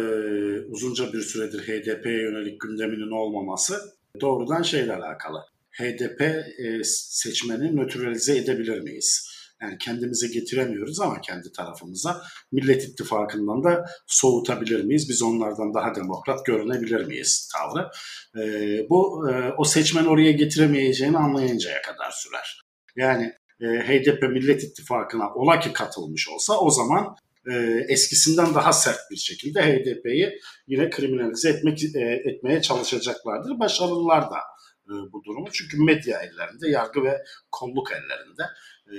[0.65, 3.81] uzunca bir süredir HDP'ye yönelik gündeminin olmaması
[4.21, 5.39] doğrudan şeyle alakalı.
[5.71, 9.34] HDP e, seçmeni nötralize edebilir miyiz?
[9.61, 15.09] Yani kendimize getiremiyoruz ama kendi tarafımıza Millet İttifakı'ndan da soğutabilir miyiz?
[15.09, 17.89] Biz onlardan daha demokrat görünebilir miyiz tavrı?
[18.43, 18.49] E,
[18.89, 22.61] bu e, o seçmen oraya getiremeyeceğini anlayıncaya kadar sürer.
[22.95, 27.15] Yani e, HDP Millet İttifakı'na ola ki katılmış olsa o zaman
[27.51, 33.59] e, eskisinden daha sert bir şekilde HDP'yi yine kriminalize etmek e, etmeye çalışacaklardır.
[33.59, 34.37] Başarılılar da
[34.87, 35.47] e, bu durumu.
[35.51, 38.43] Çünkü medya ellerinde, yargı ve kolluk ellerinde.
[38.87, 38.95] E,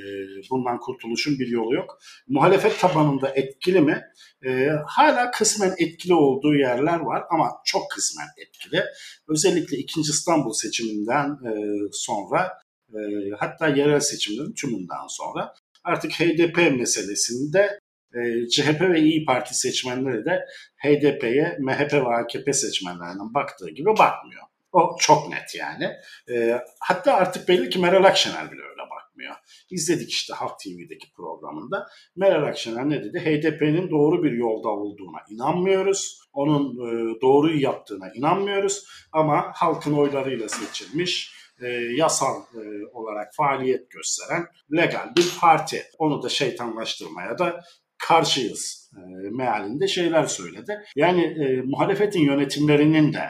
[0.50, 1.98] bundan kurtuluşun bir yolu yok.
[2.28, 4.02] Muhalefet tabanında etkili mi?
[4.46, 8.84] E, hala kısmen etkili olduğu yerler var ama çok kısmen etkili.
[9.28, 10.00] Özellikle 2.
[10.00, 11.52] İstanbul seçiminden e,
[11.92, 12.52] sonra
[12.90, 12.98] e,
[13.38, 17.78] hatta yerel seçimlerin tümünden sonra artık HDP meselesinde
[18.14, 20.44] e, CHP ve İyi Parti seçmenleri de
[20.76, 24.42] HDP'ye MHP ve AKP seçmenlerinden baktığı gibi bakmıyor.
[24.72, 25.92] O çok net yani.
[26.80, 28.62] Hatta artık belli ki Meral Akşener bile
[29.16, 29.34] bakmıyor.
[29.70, 31.86] İzledik işte Halk TV'deki programında.
[32.16, 33.18] Meral Akşener ne dedi?
[33.18, 36.20] HDP'nin doğru bir yolda olduğuna inanmıyoruz.
[36.32, 38.86] Onun e, doğruyu yaptığına inanmıyoruz.
[39.12, 45.82] Ama halkın oylarıyla seçilmiş e, yasal e, olarak faaliyet gösteren legal bir parti.
[45.98, 47.60] Onu da şeytanlaştırmaya da
[47.98, 49.00] karşıyız e,
[49.30, 50.78] mealinde şeyler söyledi.
[50.96, 53.24] Yani e, muhalefetin yönetimlerinin de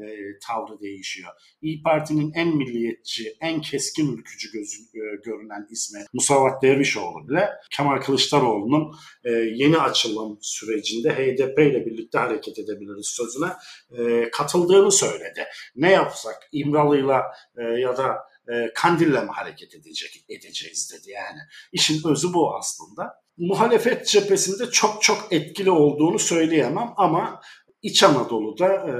[0.00, 1.30] e, tavrı değişiyor.
[1.62, 8.00] İyi Parti'nin en milliyetçi, en keskin ülkücü gözü, e, görünen ismi Musavat Dervişoğlu bile Kemal
[8.00, 13.52] Kılıçdaroğlu'nun e, yeni açılım sürecinde HDP ile birlikte hareket edebiliriz sözüne
[13.98, 15.44] e, katıldığını söyledi.
[15.76, 17.22] Ne yapsak İmralı'yla
[17.58, 21.38] e, ya da e, Kandil'le mi hareket edecek, edeceğiz dedi yani.
[21.72, 23.14] İşin özü bu aslında.
[23.36, 27.40] Muhalefet cephesinde çok çok etkili olduğunu söyleyemem ama
[27.82, 28.94] İç Anadolu'da e,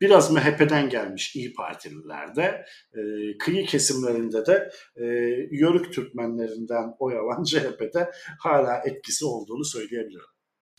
[0.00, 3.00] biraz MHP'den gelmiş İyi Partililerde, e,
[3.38, 5.04] kıyı kesimlerinde de e,
[5.50, 10.26] Yörük Türkmenlerinden oy alan CHP'de hala etkisi olduğunu söyleyebilirim.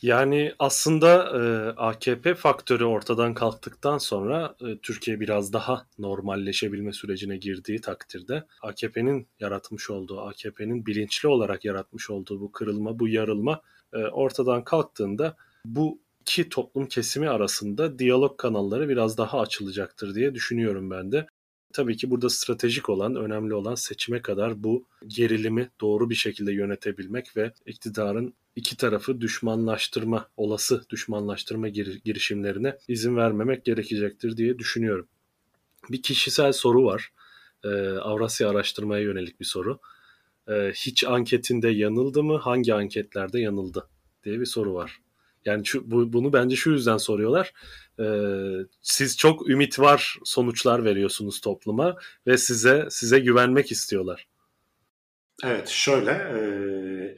[0.02, 1.40] Yani aslında e,
[1.76, 9.90] AKP faktörü ortadan kalktıktan sonra e, Türkiye biraz daha normalleşebilme sürecine girdiği takdirde AKP'nin yaratmış
[9.90, 13.60] olduğu, AKP'nin bilinçli olarak yaratmış olduğu bu kırılma, bu yarılma
[13.92, 20.90] e, ortadan kalktığında bu iki toplum kesimi arasında diyalog kanalları biraz daha açılacaktır diye düşünüyorum
[20.90, 21.26] ben de.
[21.72, 27.36] Tabii ki burada stratejik olan, önemli olan seçime kadar bu gerilimi doğru bir şekilde yönetebilmek
[27.36, 35.08] ve iktidarın iki tarafı düşmanlaştırma, olası düşmanlaştırma girişimlerine izin vermemek gerekecektir diye düşünüyorum.
[35.90, 37.12] Bir kişisel soru var.
[37.64, 39.78] Ee, Avrasya araştırmaya yönelik bir soru.
[40.48, 42.38] Ee, hiç anketinde yanıldı mı?
[42.38, 43.88] Hangi anketlerde yanıldı?
[44.24, 45.00] diye bir soru var.
[45.44, 47.52] Yani şu, bu, bunu bence şu yüzden soruyorlar.
[48.00, 48.04] Ee,
[48.82, 54.26] siz çok ümit var sonuçlar veriyorsunuz topluma ve size size güvenmek istiyorlar.
[55.44, 56.40] Evet şöyle e,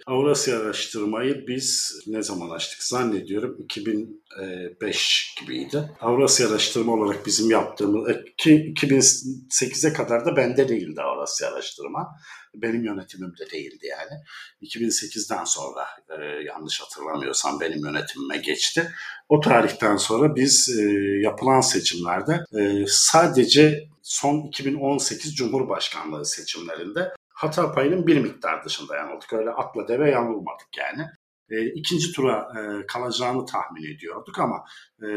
[0.06, 5.90] Avrasya araştırmayı biz ne zaman açtık zannediyorum 2005 gibiydi.
[6.00, 12.08] Avrasya araştırma olarak bizim yaptığımız e, ki 2008'e kadar da bende değildi Avrasya araştırma.
[12.54, 14.20] Benim yönetimimde değildi yani.
[14.62, 15.86] 2008'den sonra
[16.18, 18.92] e, yanlış hatırlamıyorsam benim yönetimime geçti.
[19.28, 20.82] O tarihten sonra biz e,
[21.22, 29.32] yapılan seçimlerde e, sadece son 2018 Cumhurbaşkanlığı seçimlerinde hata payının bir miktar dışında yanıldık.
[29.32, 31.06] Öyle atla deve yanılmadık yani.
[31.50, 34.64] E, ikinci tura e, kalacağını tahmin ediyorduk ama
[35.02, 35.08] e,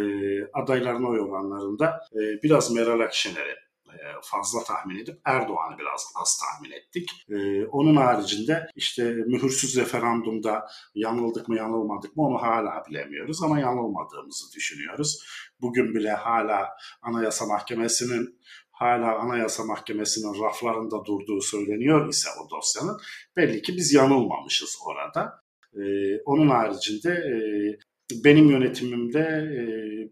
[0.53, 3.55] adayların oy oranlarında e, biraz Meral Akşener'i
[3.89, 7.09] e, fazla tahmin edip Erdoğan'ı biraz az tahmin ettik.
[7.29, 14.53] Ee, onun haricinde işte mühürsüz referandumda yanıldık mı yanılmadık mı onu hala bilemiyoruz ama yanılmadığımızı
[14.55, 15.25] düşünüyoruz.
[15.61, 16.69] Bugün bile hala
[17.01, 18.39] Anayasa Mahkemesi'nin
[18.75, 22.99] hala Anayasa Mahkemesi'nin raflarında durduğu söyleniyor ise o dosyanın
[23.37, 25.45] belli ki biz yanılmamışız orada.
[25.75, 27.35] Ee, onun haricinde e,
[28.23, 29.59] benim yönetimimde e,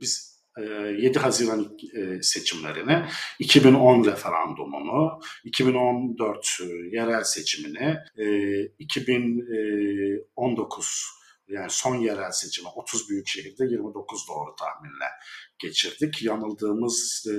[0.02, 3.06] biz 7 e, Haziran e, seçimlerini,
[3.40, 6.66] 2010 referandumunu, 2014 e,
[6.98, 7.98] yerel seçimini,
[8.80, 15.10] 2019 yani son yerel seçimi 30 büyük şehirde 29 doğru tahminle
[15.60, 16.24] geçirdik.
[16.24, 17.34] Yanıldığımız e,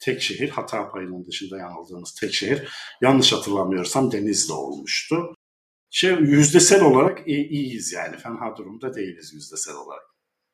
[0.00, 2.68] tek şehir hata payının dışında yanıldığımız tek şehir
[3.00, 5.34] yanlış hatırlamıyorsam Denizli olmuştu.
[5.90, 10.02] Şey yüzdesel olarak iyiyiz yani fena durumda değiliz yüzdesel olarak.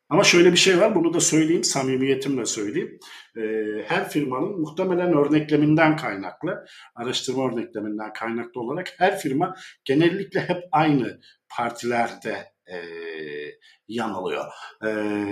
[0.09, 2.99] Ama şöyle bir şey var, bunu da söyleyeyim, samimiyetimle söyleyeyim.
[3.37, 11.21] Ee, her firmanın muhtemelen örnekleminden kaynaklı, araştırma örnekleminden kaynaklı olarak her firma genellikle hep aynı
[11.57, 12.79] partilerde e,
[13.89, 14.45] yanılıyor.
[14.83, 14.89] E,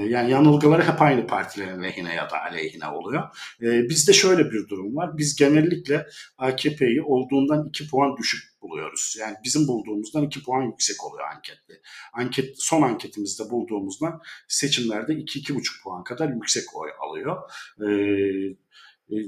[0.08, 3.22] yani yanılgıları hep aynı partilerin lehine ya da aleyhine oluyor.
[3.62, 5.18] E, bizde şöyle bir durum var.
[5.18, 6.06] Biz genellikle
[6.38, 9.16] AKP'yi olduğundan 2 puan düşük buluyoruz.
[9.20, 11.72] Yani bizim bulduğumuzdan 2 puan yüksek oluyor ankette.
[12.12, 17.36] Anket son anketimizde bulduğumuzdan seçimlerde 2-2,5 puan kadar yüksek oy alıyor.
[17.80, 17.86] E,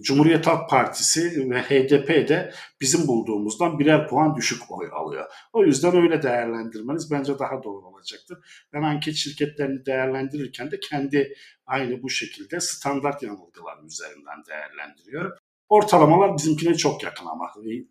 [0.03, 5.27] Cumhuriyet Halk Partisi ve HDP de bizim bulduğumuzdan birer puan düşük oy alıyor.
[5.53, 8.67] O yüzden öyle değerlendirmeniz bence daha doğru olacaktır.
[8.73, 11.35] Ben anket şirketlerini değerlendirirken de kendi
[11.67, 15.33] aynı bu şekilde standart yanılgılar üzerinden değerlendiriyorum.
[15.69, 17.51] Ortalamalar bizimkine çok yakın ama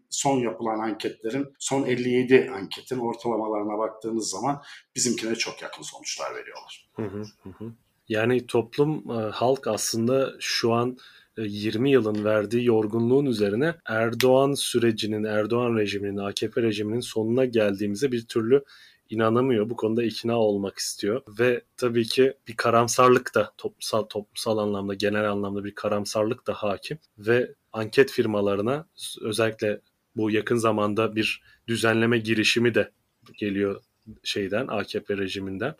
[0.09, 4.61] son yapılan anketlerin, son 57 anketin ortalamalarına baktığınız zaman
[4.95, 6.89] bizimkine çok yakın sonuçlar veriyorlar.
[6.95, 7.73] Hı hı hı.
[8.09, 10.97] Yani toplum, e, halk aslında şu an
[11.37, 18.25] 20 e, yılın verdiği yorgunluğun üzerine Erdoğan sürecinin, Erdoğan rejiminin, AKP rejiminin sonuna geldiğimize bir
[18.25, 18.63] türlü
[19.09, 19.69] inanamıyor.
[19.69, 21.21] Bu konuda ikna olmak istiyor.
[21.39, 26.97] Ve tabii ki bir karamsarlık da toplumsal, toplumsal anlamda, genel anlamda bir karamsarlık da hakim.
[27.17, 28.87] Ve anket firmalarına
[29.21, 29.81] özellikle
[30.15, 32.91] bu yakın zamanda bir düzenleme girişimi de
[33.39, 33.81] geliyor
[34.23, 35.75] şeyden, AKP rejiminden.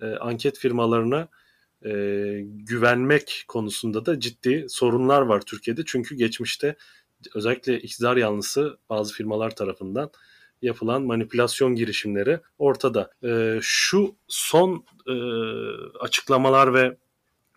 [0.00, 1.28] E, anket firmalarına
[1.84, 1.92] e,
[2.44, 5.82] güvenmek konusunda da ciddi sorunlar var Türkiye'de.
[5.86, 6.76] Çünkü geçmişte
[7.34, 10.10] özellikle iktidar yanlısı bazı firmalar tarafından
[10.62, 13.10] yapılan manipülasyon girişimleri ortada.
[13.24, 15.14] E, şu son e,
[16.00, 16.96] açıklamalar ve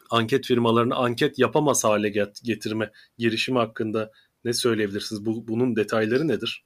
[0.09, 2.09] anket firmalarını anket yapamaz hale
[2.43, 4.11] getirme girişimi hakkında
[4.45, 5.25] ne söyleyebilirsiniz?
[5.25, 6.65] Bu, bunun detayları nedir?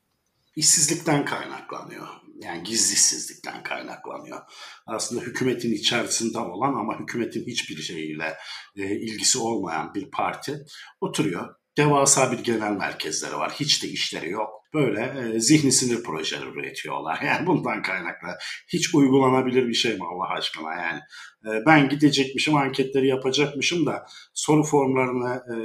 [0.56, 2.08] İşsizlikten kaynaklanıyor.
[2.39, 4.41] Yani gizli işsizlikten kaynaklanıyor.
[4.86, 8.38] Aslında hükümetin içerisinde olan ama hükümetin hiçbir şeyiyle
[8.75, 10.65] e, ilgisi olmayan bir parti
[11.02, 11.59] oturuyor.
[11.80, 13.52] Devasa bir genel merkezleri var.
[13.60, 17.20] Hiç de işleri yok böyle e, zihni sinir projeleri üretiyorlar.
[17.26, 18.28] Yani bundan kaynaklı
[18.68, 21.00] hiç uygulanabilir bir şey mi Allah aşkına yani.
[21.46, 25.58] E, ben gidecekmişim anketleri yapacakmışım da soru formlarını e,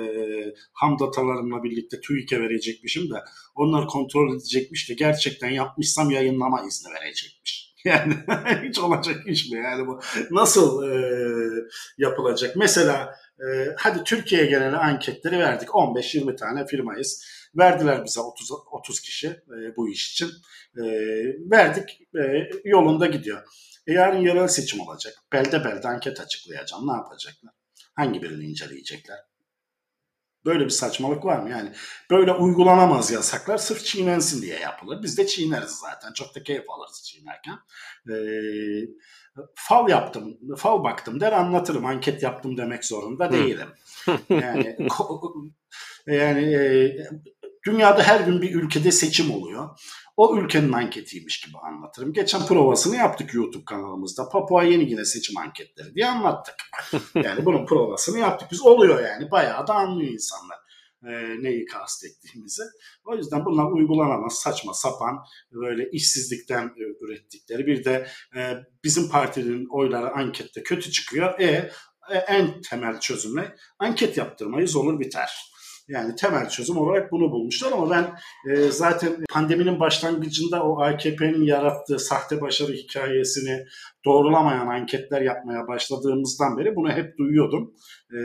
[0.72, 3.16] ham datalarımla birlikte TÜİK'e verecekmişim de
[3.54, 7.64] onlar kontrol edecekmiş de gerçekten yapmışsam yayınlama izni verecekmiş.
[7.84, 8.14] Yani
[8.68, 10.00] hiç olacak iş mi yani bu?
[10.30, 11.10] Nasıl e,
[11.98, 12.56] yapılacak?
[12.56, 15.68] Mesela e, hadi Türkiye geneli anketleri verdik.
[15.68, 17.24] 15-20 tane firmayız
[17.56, 20.30] Verdiler bize 30, 30 kişi e, bu iş için.
[20.76, 20.84] E,
[21.50, 23.42] verdik e, yolunda gidiyor.
[23.86, 25.14] E, yarın yerel seçim olacak.
[25.32, 26.88] Belde belde anket açıklayacağım.
[26.88, 27.52] Ne yapacaklar?
[27.94, 29.18] Hangi birini inceleyecekler?
[30.44, 31.50] Böyle bir saçmalık var mı?
[31.50, 31.72] Yani
[32.10, 35.02] böyle uygulanamaz yasaklar sırf çiğnensin diye yapılır.
[35.02, 36.12] Biz de çiğneriz zaten.
[36.12, 37.58] Çok da keyif alırız çiğnerken.
[38.10, 38.88] Ee,
[39.54, 41.86] fal yaptım, fal baktım der anlatırım.
[41.86, 43.68] Anket yaptım demek zorunda değilim.
[44.28, 44.76] yani
[46.06, 46.96] yani e,
[47.66, 49.68] Dünyada her gün bir ülkede seçim oluyor.
[50.16, 52.12] O ülkenin anketiymiş gibi anlatırım.
[52.12, 54.28] Geçen provasını yaptık YouTube kanalımızda.
[54.28, 56.54] Papua Yeni Gine seçim anketleri diye anlattık.
[57.14, 58.48] Yani bunun provasını yaptık.
[58.52, 59.30] Biz oluyor yani.
[59.30, 60.58] Bayağı da anlıyor insanlar
[61.08, 62.62] e, neyi kastettiğimizi.
[63.04, 64.34] O yüzden bunlar uygulanamaz.
[64.38, 65.18] Saçma sapan
[65.52, 67.66] böyle işsizlikten e, ürettikleri.
[67.66, 71.40] Bir de e, bizim partinin oyları ankette kötü çıkıyor.
[71.40, 71.70] E,
[72.10, 75.53] e en temel çözümle anket yaptırmayız olur biter.
[75.88, 78.18] Yani temel çözüm olarak bunu bulmuşlar ama ben
[78.50, 83.64] e, zaten pandeminin başlangıcında o AKP'nin yarattığı sahte başarı hikayesini
[84.04, 87.74] doğrulamayan anketler yapmaya başladığımızdan beri bunu hep duyuyordum.
[88.10, 88.18] E,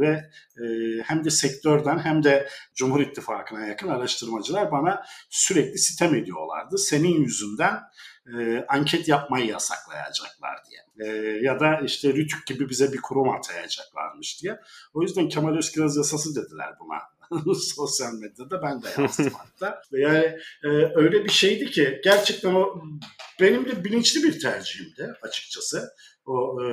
[0.00, 0.22] ve
[0.56, 0.64] e,
[1.04, 6.78] hem de sektörden hem de Cumhur İttifakı'na yakın araştırmacılar bana sürekli sitem ediyorlardı.
[6.78, 7.80] Senin yüzünden
[8.26, 11.08] e, anket yapmayı yasaklayacaklar diye.
[11.08, 14.60] E, ya da işte Rütük gibi bize bir kurum atayacaklarmış diye.
[14.94, 16.98] O yüzden Kemal Özkiraz yasası dediler buna
[17.54, 19.82] sosyal medyada ben de yazdım hatta.
[19.92, 22.82] Yani e, öyle bir şeydi ki gerçekten o
[23.40, 25.92] benim de bilinçli bir tercihimdi açıkçası.
[26.26, 26.66] O e,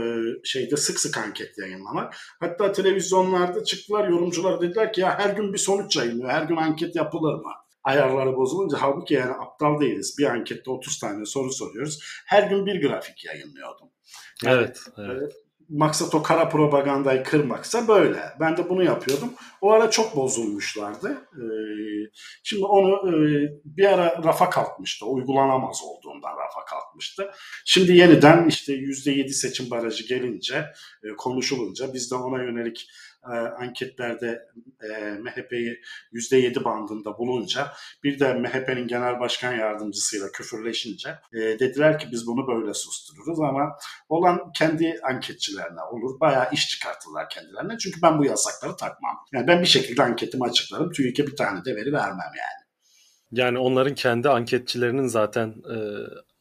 [0.43, 2.15] şeyde sık sık anket yayınlamak.
[2.39, 6.29] Hatta televizyonlarda çıktılar yorumcular dediler ki ya her gün bir sonuç yayınlıyor.
[6.29, 7.51] Her gün anket yapılır mı?
[7.83, 10.15] Ayarları bozulunca halbuki yani aptal değiliz.
[10.19, 11.99] Bir ankette 30 tane soru soruyoruz.
[12.25, 13.89] Her gün bir grafik yayınlıyordum.
[14.43, 15.33] Yani, evet, evet.
[15.33, 18.23] E, maksat o kara propagandayı kırmaksa böyle.
[18.39, 19.33] Ben de bunu yapıyordum.
[19.61, 21.09] O ara çok bozulmuşlardı.
[21.09, 22.09] Ee,
[22.43, 23.13] şimdi onu e,
[23.65, 25.05] bir ara rafa kalkmıştı.
[25.05, 27.31] Uygulanamaz olduğundan rafa kalkmıştı.
[27.65, 30.65] Şimdi yeniden işte %7 seçim barajı gelince,
[31.03, 32.89] e, konuşulunca biz de ona yönelik
[33.25, 34.45] e, anketlerde
[34.83, 35.81] e, MHP'yi
[36.13, 42.47] %7 bandında bulunca bir de MHP'nin genel başkan yardımcısıyla küfürleşince e, dediler ki biz bunu
[42.47, 43.77] böyle sustururuz ama
[44.09, 46.19] olan kendi anketçilerine olur.
[46.19, 47.77] Bayağı iş çıkartırlar kendilerine.
[47.77, 49.15] Çünkü ben bu yasakları takmam.
[49.33, 50.91] Yani ben bir şekilde anketimi açıklarım.
[50.91, 52.69] TÜİK'e bir tane de veri vermem yani.
[53.31, 55.77] Yani onların kendi anketçilerinin zaten e,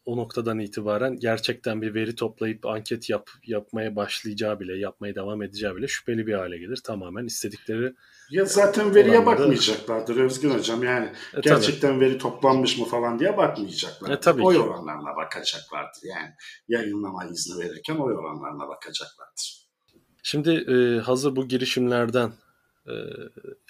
[0.08, 5.76] o noktadan itibaren gerçekten bir veri toplayıp anket yap, yapmaya başlayacağı bile, yapmaya devam edeceği
[5.76, 6.80] bile şüpheli bir hale gelir.
[6.84, 7.94] Tamamen istedikleri
[8.30, 9.38] ya zaten veriye olanları...
[9.38, 10.82] bakmayacaklardır Özgün Hocam.
[10.82, 12.00] Yani e, gerçekten tabii.
[12.00, 14.10] veri toplanmış mı falan diye bakmayacaklar.
[14.10, 14.60] E, tabii oy ki.
[14.60, 16.02] oranlarına bakacaklardır.
[16.02, 16.30] Yani
[16.68, 19.68] yayınlama izni verirken oy oranlarına bakacaklardır.
[20.22, 22.32] Şimdi e, hazır bu girişimlerden
[22.86, 22.94] e,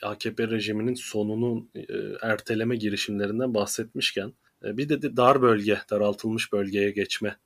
[0.03, 1.83] AKP rejiminin sonunun e,
[2.23, 4.33] erteleme girişimlerinden bahsetmişken
[4.63, 7.37] bir de, dar bölge, daraltılmış bölgeye geçme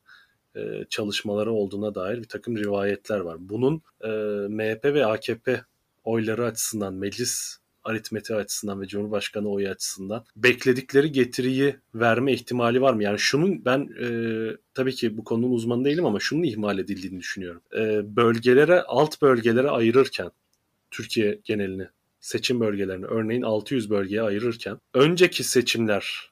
[0.56, 3.36] e, çalışmaları olduğuna dair bir takım rivayetler var.
[3.40, 4.08] Bunun e,
[4.48, 5.64] MHP ve AKP
[6.04, 13.02] oyları açısından, meclis aritmetiği açısından ve Cumhurbaşkanı oyu açısından bekledikleri getiriyi verme ihtimali var mı?
[13.02, 14.06] Yani şunun ben e,
[14.74, 17.62] tabii ki bu konunun uzmanı değilim ama şunun ihmal edildiğini düşünüyorum.
[17.76, 20.30] E, bölgelere, alt bölgelere ayırırken
[20.90, 21.88] Türkiye genelini
[22.20, 26.32] seçim bölgelerini örneğin 600 bölgeye ayırırken önceki seçimler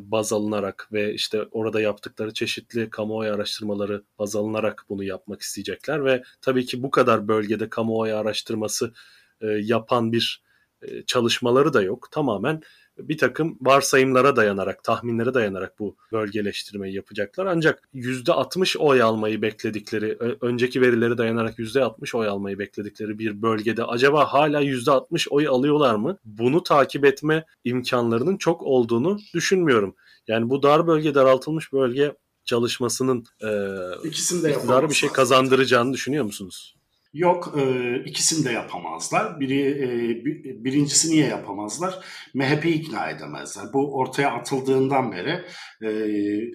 [0.00, 6.22] baz alınarak ve işte orada yaptıkları çeşitli kamuoyu araştırmaları baz alınarak bunu yapmak isteyecekler ve
[6.40, 8.92] tabii ki bu kadar bölgede kamuoyu araştırması
[9.40, 10.42] e, yapan bir
[10.82, 12.08] e, çalışmaları da yok.
[12.10, 12.62] Tamamen
[12.98, 17.46] bir takım varsayımlara dayanarak, tahminlere dayanarak bu bölgeleştirmeyi yapacaklar.
[17.46, 24.24] Ancak %60 oy almayı bekledikleri, önceki verileri dayanarak %60 oy almayı bekledikleri bir bölgede acaba
[24.24, 26.18] hala %60 oy alıyorlar mı?
[26.24, 29.94] Bunu takip etme imkanlarının çok olduğunu düşünmüyorum.
[30.28, 33.50] Yani bu dar bölge, daraltılmış bölge çalışmasının e,
[34.08, 36.77] iktidarı bir şey kazandıracağını düşünüyor musunuz?
[37.12, 39.40] Yok e, ikisini de yapamazlar.
[39.40, 39.88] Biri e,
[40.64, 42.04] birincisi niye yapamazlar?
[42.34, 43.64] MHP'yi ikna edemezler.
[43.72, 45.44] Bu ortaya atıldığından beri
[45.82, 45.88] e,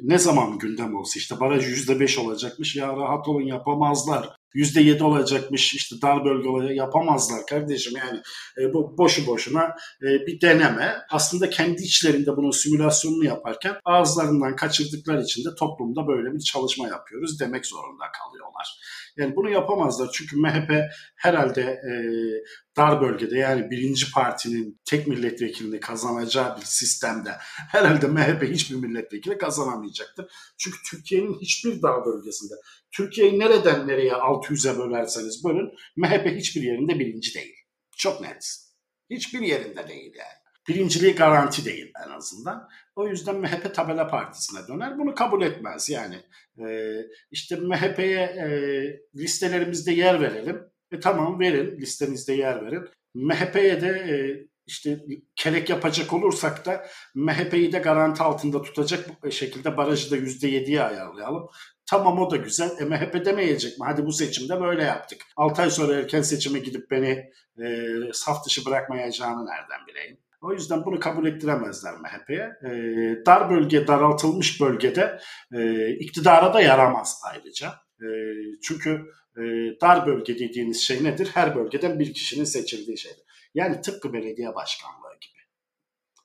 [0.04, 4.43] ne zaman gündem olsa işte baraj yüzde beş olacakmış ya rahat olun yapamazlar.
[4.54, 8.22] Yüzde yedi olacakmış işte dar bölge olacak yapamazlar kardeşim yani
[8.62, 9.64] e, bu boşu boşuna
[10.02, 10.96] e, bir deneme.
[11.10, 17.40] Aslında kendi içlerinde bunun simülasyonunu yaparken ağızlarından kaçırdıkları için de toplumda böyle bir çalışma yapıyoruz
[17.40, 18.80] demek zorunda kalıyorlar.
[19.18, 20.72] Yani bunu yapamazlar çünkü MHP
[21.16, 21.92] herhalde e,
[22.78, 27.30] dar bölgede yani birinci partinin tek milletvekilini kazanacağı bir sistemde
[27.72, 30.26] herhalde MHP hiçbir milletvekili kazanamayacaktır.
[30.58, 32.54] Çünkü Türkiye'nin hiçbir dar bölgesinde
[32.96, 37.56] Türkiye'yi nereden nereye 600'e bölerseniz bölün MHP hiçbir yerinde birinci değil.
[37.98, 38.56] Çok net.
[39.10, 40.44] Hiçbir yerinde değil yani.
[40.68, 42.70] Birinciliği garanti değil en azından.
[42.96, 45.00] O yüzden MHP tabela partisine döner.
[45.00, 45.90] Bunu kabul etmez.
[45.90, 46.16] Yani
[46.60, 46.96] e,
[47.32, 48.48] işte MHP'ye e,
[49.16, 50.62] listelerimizde yer verelim.
[50.92, 52.88] E tamam verin listenizde yer verin.
[53.14, 54.16] MHP'ye de e,
[54.66, 55.00] işte
[55.36, 56.86] kelek yapacak olursak da
[57.16, 61.50] MHP'yi de garanti altında tutacak şekilde barajı da %7'ye ayarlayalım.
[61.94, 62.72] Tamam o da güzel.
[62.80, 63.86] E, MHP demeyecek mi?
[63.86, 65.22] Hadi bu seçimde böyle yaptık.
[65.38, 67.32] 6 ay sonra erken seçime gidip beni
[67.64, 70.18] e, saf dışı bırakmayacağını nereden bileyim?
[70.42, 72.52] O yüzden bunu kabul ettiremezler MHP'ye.
[72.64, 72.72] E,
[73.26, 75.20] dar bölge, daraltılmış bölgede
[75.54, 77.74] e, iktidara da yaramaz ayrıca.
[78.02, 78.08] E,
[78.64, 79.02] çünkü
[79.38, 79.42] e,
[79.82, 81.30] dar bölge dediğiniz şey nedir?
[81.34, 83.24] Her bölgeden bir kişinin seçildiği şeydir.
[83.54, 85.42] Yani tıpkı belediye başkanlığı gibi.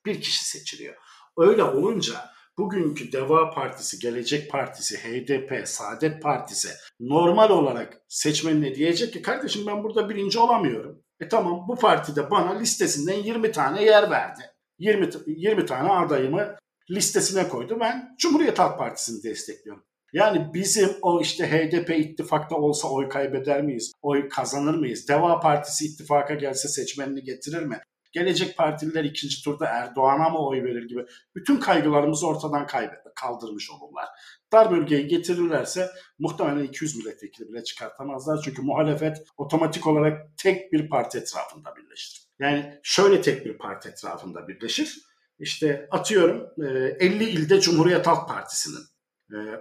[0.07, 0.95] Bir kişi seçiliyor.
[1.39, 2.15] Öyle olunca
[2.59, 6.69] bugünkü Deva Partisi, Gelecek Partisi, HDP, Saadet Partisi
[7.01, 11.03] normal olarak seçmenine diyecek ki kardeşim ben burada birinci olamıyorum.
[11.21, 14.41] E tamam bu partide bana listesinden 20 tane yer verdi.
[14.79, 16.57] 20, 20 tane adayımı
[16.91, 17.81] listesine koydu.
[17.81, 19.85] Ben Cumhuriyet Halk Partisi'ni destekliyorum.
[20.13, 23.93] Yani bizim o işte HDP ittifakta olsa oy kaybeder miyiz?
[24.03, 25.09] Oy kazanır mıyız?
[25.09, 27.79] Deva Partisi ittifaka gelse seçmenini getirir mi?
[28.13, 32.67] Gelecek partililer ikinci turda Erdoğan'a mı oy verir gibi bütün kaygılarımızı ortadan
[33.15, 34.09] kaldırmış olurlar.
[34.53, 38.41] Dar bölgeyi getirirlerse muhtemelen 200 milletvekili bile çıkartamazlar.
[38.45, 42.29] Çünkü muhalefet otomatik olarak tek bir parti etrafında birleşir.
[42.41, 44.99] Yani şöyle tek bir parti etrafında birleşir.
[45.39, 48.83] İşte atıyorum 50 ilde Cumhuriyet Halk Partisi'nin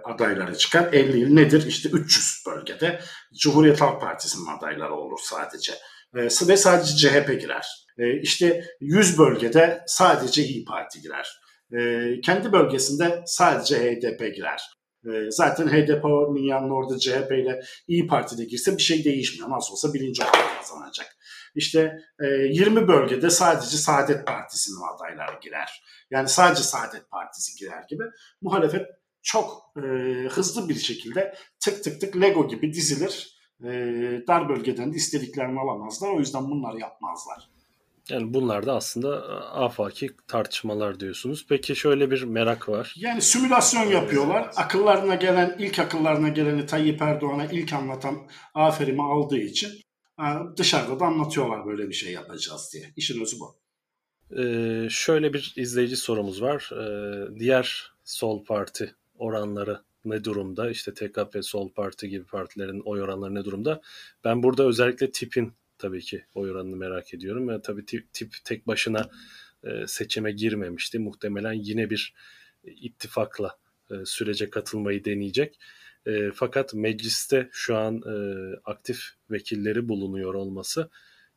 [0.04, 0.92] adayları çıkar.
[0.92, 1.66] 50 il nedir?
[1.66, 3.00] İşte 300 bölgede
[3.40, 5.72] Cumhuriyet Halk Partisi'nin adayları olur sadece.
[6.14, 7.87] Ve sadece CHP girer.
[7.98, 11.40] E, işte 100 bölgede sadece İyi Parti girer.
[11.72, 14.62] E, kendi bölgesinde sadece HDP girer.
[15.04, 19.50] E, zaten HDP'nin yanında orada CHP ile İyi Parti'de girse bir şey değişmiyor.
[19.50, 21.16] Nasıl olsa birinci olarak kazanacak.
[21.54, 25.82] İşte 20 bölgede sadece Saadet Partisi'nin adayları girer.
[26.10, 28.04] Yani sadece Saadet Partisi girer gibi.
[28.42, 28.86] Muhalefet
[29.22, 29.72] çok
[30.30, 33.38] hızlı bir şekilde tık tık tık Lego gibi dizilir.
[34.28, 36.08] dar bölgeden de istediklerini alamazlar.
[36.08, 37.57] O yüzden bunları yapmazlar.
[38.10, 41.46] Yani bunlar da aslında afaki tartışmalar diyorsunuz.
[41.48, 42.94] Peki şöyle bir merak var.
[42.96, 44.50] Yani simülasyon yapıyorlar.
[44.56, 48.16] Akıllarına gelen, ilk akıllarına geleni Tayyip Erdoğan'a ilk anlatan
[48.54, 49.70] aferimi aldığı için
[50.56, 52.92] dışarıda da anlatıyorlar böyle bir şey yapacağız diye.
[52.96, 53.56] İşin özü bu.
[54.38, 56.70] Ee, şöyle bir izleyici sorumuz var.
[56.72, 60.70] Ee, diğer sol parti oranları ne durumda?
[60.70, 63.80] İşte TKP, Sol Parti gibi partilerin oy oranları ne durumda?
[64.24, 67.48] Ben burada özellikle tipin tabii ki oy oranını merak ediyorum.
[67.48, 69.10] Ve tabii tip, tip tek başına
[69.64, 70.98] e, seçime girmemişti.
[70.98, 72.14] Muhtemelen yine bir
[72.64, 73.58] ittifakla
[73.90, 75.58] e, sürece katılmayı deneyecek.
[76.06, 78.14] E, fakat mecliste şu an e,
[78.64, 79.00] aktif
[79.30, 80.90] vekilleri bulunuyor olması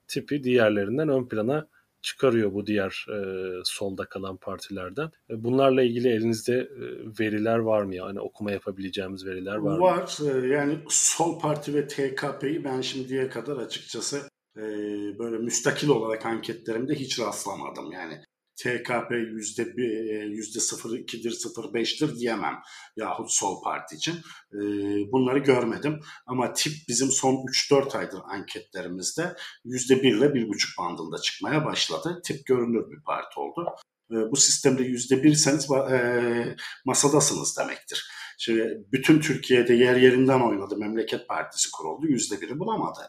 [0.07, 1.67] tipi diğerlerinden ön plana
[2.01, 3.17] çıkarıyor bu diğer e,
[3.63, 5.11] solda kalan partilerden.
[5.29, 6.85] E, bunlarla ilgili elinizde e,
[7.19, 7.95] veriler var mı?
[7.95, 9.79] Yani okuma yapabileceğimiz veriler var, mı?
[9.79, 10.17] Var.
[10.21, 14.17] E, yani sol parti ve TKP'yi ben şimdiye kadar açıkçası
[14.57, 14.61] e,
[15.19, 17.91] böyle müstakil olarak anketlerimde hiç rastlamadım.
[17.91, 18.21] Yani
[18.55, 19.83] TKP yüzde e,
[20.25, 22.59] yüzde 0,2'dir, 0,5'tir diyemem
[22.97, 24.15] yahut sol parti için.
[24.53, 24.59] E,
[25.11, 25.99] bunları görmedim.
[26.25, 29.35] Ama tip bizim son 3-4 aydır anketlerimizde
[29.65, 32.21] yüzde 1 ile 1,5 bandında çıkmaya başladı.
[32.25, 33.65] Tip görünür bir parti oldu.
[34.11, 35.67] E, bu sistemde yüzde birseniz
[36.85, 38.11] masadasınız demektir.
[38.37, 40.77] Şimdi bütün Türkiye'de yer yerinden oynadı.
[40.77, 42.07] Memleket Partisi kuruldu.
[42.07, 42.99] Yüzde biri bulamadı.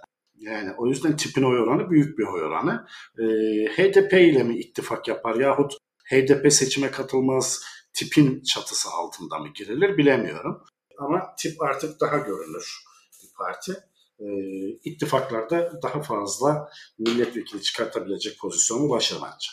[0.42, 2.86] Yani o yüzden tipin oy oranı büyük bir oy oranı.
[3.18, 3.24] E,
[3.66, 5.72] HDP ile mi ittifak yapar yahut
[6.10, 7.62] HDP seçime katılmaz
[7.92, 10.62] tipin çatısı altında mı girilir bilemiyorum.
[10.98, 12.82] Ama tip artık daha görünür
[13.22, 13.72] bir parti.
[14.18, 14.26] E,
[14.84, 16.68] ittifaklarda daha fazla
[16.98, 19.48] milletvekili çıkartabilecek pozisyonu bence.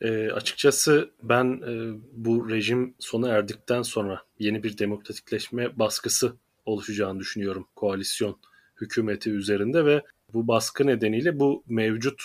[0.00, 7.68] E, açıkçası ben e, bu rejim sona erdikten sonra yeni bir demokratikleşme baskısı oluşacağını düşünüyorum
[7.76, 8.40] koalisyon
[8.80, 10.02] hükümeti üzerinde ve
[10.36, 12.22] bu baskı nedeniyle bu mevcut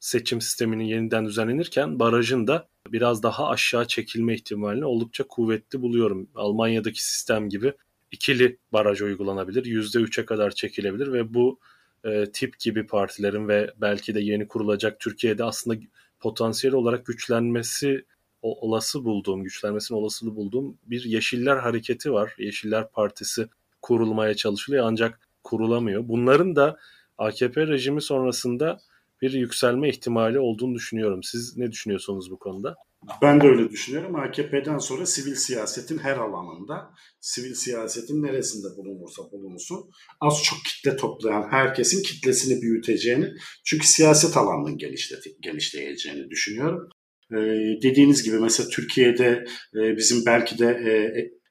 [0.00, 6.28] seçim sisteminin yeniden düzenlenirken barajın da biraz daha aşağı çekilme ihtimalini oldukça kuvvetli buluyorum.
[6.34, 7.72] Almanya'daki sistem gibi
[8.10, 9.64] ikili baraj uygulanabilir.
[9.64, 11.58] %3'e kadar çekilebilir ve bu
[12.04, 15.80] e, tip gibi partilerin ve belki de yeni kurulacak Türkiye'de aslında
[16.20, 18.04] potansiyel olarak güçlenmesi
[18.42, 22.34] o, olası bulduğum, güçlenmesinin olasılığı bulduğum bir Yeşiller hareketi var.
[22.38, 23.48] Yeşiller Partisi
[23.82, 26.08] kurulmaya çalışılıyor ancak kurulamıyor.
[26.08, 26.78] Bunların da
[27.18, 28.78] AKP rejimi sonrasında
[29.22, 31.22] bir yükselme ihtimali olduğunu düşünüyorum.
[31.22, 32.74] Siz ne düşünüyorsunuz bu konuda?
[33.22, 34.16] Ben de öyle düşünüyorum.
[34.16, 36.90] AKP'den sonra sivil siyasetin her alanında,
[37.20, 39.90] sivil siyasetin neresinde bulunursa bulunsun
[40.20, 43.28] az çok kitle toplayan herkesin kitlesini büyüteceğini,
[43.64, 44.78] çünkü siyaset alanının
[45.40, 46.88] genişleyeceğini düşünüyorum.
[47.32, 47.36] Ee,
[47.82, 49.44] dediğiniz gibi mesela Türkiye'de
[49.74, 50.92] e, bizim belki de e,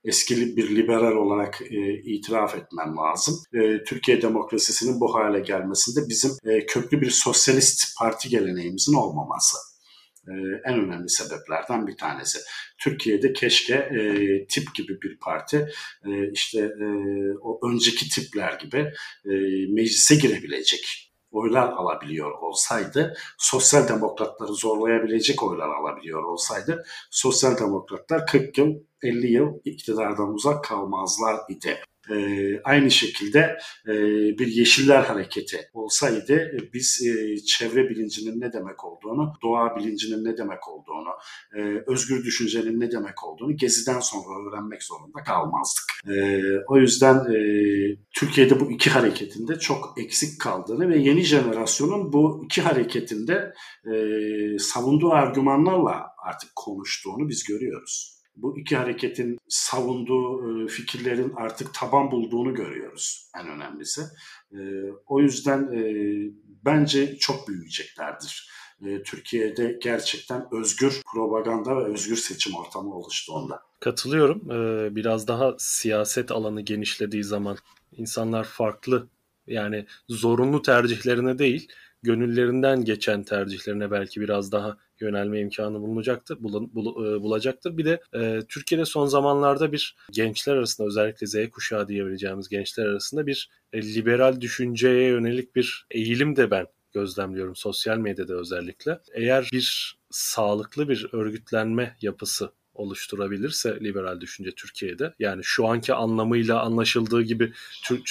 [0.03, 3.35] eski bir liberal olarak e, itiraf etmem lazım.
[3.53, 9.57] E, Türkiye demokrasisinin bu hale gelmesinde bizim e, köklü bir sosyalist parti geleneğimizin olmaması.
[10.27, 10.31] E,
[10.65, 12.39] en önemli sebeplerden bir tanesi.
[12.77, 14.01] Türkiye'de keşke e,
[14.47, 15.67] tip gibi bir parti
[16.05, 16.85] e, işte e,
[17.41, 18.91] o önceki tipler gibi
[19.25, 19.31] e,
[19.69, 28.75] meclise girebilecek oylar alabiliyor olsaydı, sosyal demokratları zorlayabilecek oylar alabiliyor olsaydı, sosyal demokratlar 40 yıl,
[29.03, 31.79] 50 yıl iktidardan uzak kalmazlar idi.
[32.09, 32.15] E,
[32.63, 33.93] aynı şekilde e,
[34.37, 40.67] bir Yeşiller Hareketi olsaydı biz e, çevre bilincinin ne demek olduğunu, doğa bilincinin ne demek
[40.67, 41.09] olduğunu,
[41.55, 45.83] e, özgür düşüncenin ne demek olduğunu Gezi'den sonra öğrenmek zorunda kalmazdık.
[46.07, 47.37] E, o yüzden e,
[48.11, 53.53] Türkiye'de bu iki hareketinde çok eksik kaldığını ve yeni jenerasyonun bu iki hareketinde
[53.85, 53.93] e,
[54.59, 62.53] savunduğu argümanlarla artık konuştuğunu biz görüyoruz bu iki hareketin savunduğu e, fikirlerin artık taban bulduğunu
[62.53, 64.01] görüyoruz en önemlisi.
[64.51, 64.57] E,
[65.07, 65.83] o yüzden e,
[66.65, 68.53] bence çok büyüyeceklerdir.
[69.05, 73.61] Türkiye'de gerçekten özgür propaganda ve özgür seçim ortamı oluştuğunda.
[73.79, 74.41] Katılıyorum.
[74.95, 77.57] Biraz daha siyaset alanı genişlediği zaman
[77.97, 79.07] insanlar farklı
[79.47, 81.67] yani zorunlu tercihlerine değil
[82.03, 87.77] gönüllerinden geçen tercihlerine belki biraz daha yönelme imkanı bulunacaktır, bul, bul, e, bulacaktır.
[87.77, 93.27] Bir de e, Türkiye'de son zamanlarda bir gençler arasında özellikle Z kuşağı diyebileceğimiz gençler arasında
[93.27, 98.99] bir e, liberal düşünceye yönelik bir eğilim de ben gözlemliyorum sosyal medyada özellikle.
[99.13, 105.13] Eğer bir sağlıklı bir örgütlenme yapısı oluşturabilirse liberal düşünce Türkiye'de.
[105.19, 107.53] Yani şu anki anlamıyla anlaşıldığı gibi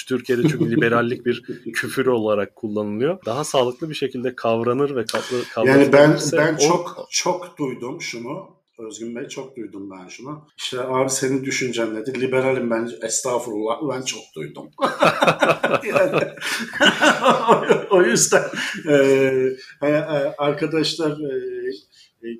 [0.07, 1.43] Türkiye'de çünkü liberallik bir
[1.73, 3.17] küfür olarak kullanılıyor.
[3.25, 6.57] Daha sağlıklı bir şekilde kavranır ve kabul Yani ben ben o...
[6.57, 8.63] çok çok duydum şunu.
[8.77, 10.47] Özgün Bey çok duydum ben şunu.
[10.57, 12.21] İşte abi senin düşüncen nedir?
[12.21, 14.69] Liberalim ben estağfurullah ben çok duydum.
[15.87, 16.27] yani,
[17.91, 18.43] o yüzden
[18.89, 18.95] e,
[19.81, 19.87] e,
[20.37, 21.33] arkadaşlar e,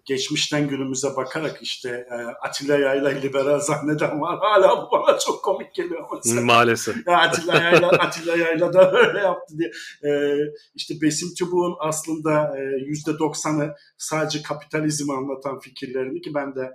[0.06, 2.16] geçmişten günümüze bakarak işte e,
[2.48, 4.40] Atilla Yayla liberal zanneden var.
[4.42, 6.42] Hala bu bana çok komik geliyor mesela.
[6.42, 7.08] Maalesef.
[7.08, 9.72] Ya Atilla Yayla, Atilla Yayla da öyle yaptı diye.
[10.14, 10.38] E,
[10.76, 16.72] işte Besim Tübuğ'un aslında yüzde doksanı sadece kapitalizmi anlatan fikirlerini ki ben de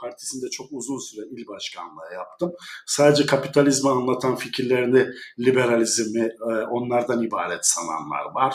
[0.00, 2.52] partisinde çok uzun süre il başkanlığı yaptım.
[2.86, 5.06] Sadece kapitalizmi anlatan fikirlerini
[5.38, 6.30] liberalizmi
[6.70, 8.54] onlardan ibaret sananlar var.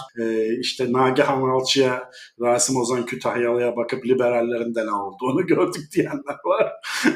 [0.59, 2.09] İşte Nagihan Alçı'ya,
[2.41, 6.73] Rasim Ozan Kütahyalı'ya bakıp liberallerin de ne olduğunu gördük diyenler var.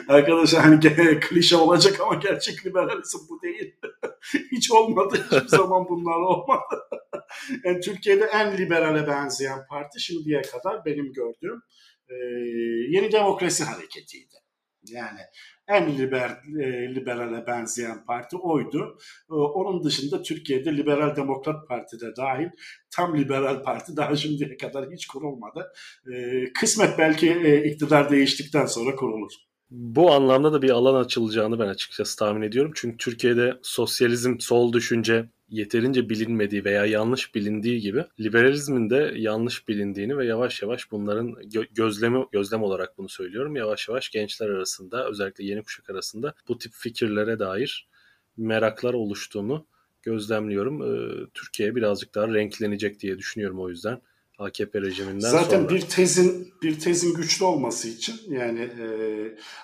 [0.07, 0.79] Arkadaşlar hani
[1.19, 3.75] klişe olacak ama gerçek liberalizm bu değil.
[4.51, 5.25] Hiç olmadı.
[5.31, 6.89] Hiçbir zaman bunlar olmadı.
[7.63, 11.61] yani Türkiye'de en liberale benzeyen parti şimdiye kadar benim gördüğüm
[12.09, 12.15] e,
[12.89, 14.35] Yeni Demokrasi Hareketi'ydi.
[14.83, 15.19] Yani
[15.67, 18.97] en liber, e, liberale benzeyen parti oydu.
[19.31, 22.49] E, onun dışında Türkiye'de Liberal Demokrat Parti de dahil
[22.95, 25.73] tam liberal parti daha şimdiye kadar hiç kurulmadı.
[26.13, 29.31] E, kısmet belki e, iktidar değiştikten sonra kurulur.
[29.69, 32.71] Bu anlamda da bir alan açılacağını ben açıkçası tahmin ediyorum.
[32.75, 40.17] Çünkü Türkiye'de sosyalizm, sol düşünce yeterince bilinmediği veya yanlış bilindiği gibi liberalizmin de yanlış bilindiğini
[40.17, 43.55] ve yavaş yavaş bunların gö- gözlemi gözlem olarak bunu söylüyorum.
[43.55, 47.87] Yavaş yavaş gençler arasında özellikle yeni kuşak arasında bu tip fikirlere dair
[48.37, 49.65] meraklar oluştuğunu
[50.01, 50.81] gözlemliyorum.
[50.83, 54.01] Ee, Türkiye birazcık daha renklenecek diye düşünüyorum o yüzden.
[54.37, 55.69] AKP rejiminden Zaten sonra.
[55.69, 58.85] bir tezin bir tezin güçlü olması için yani e,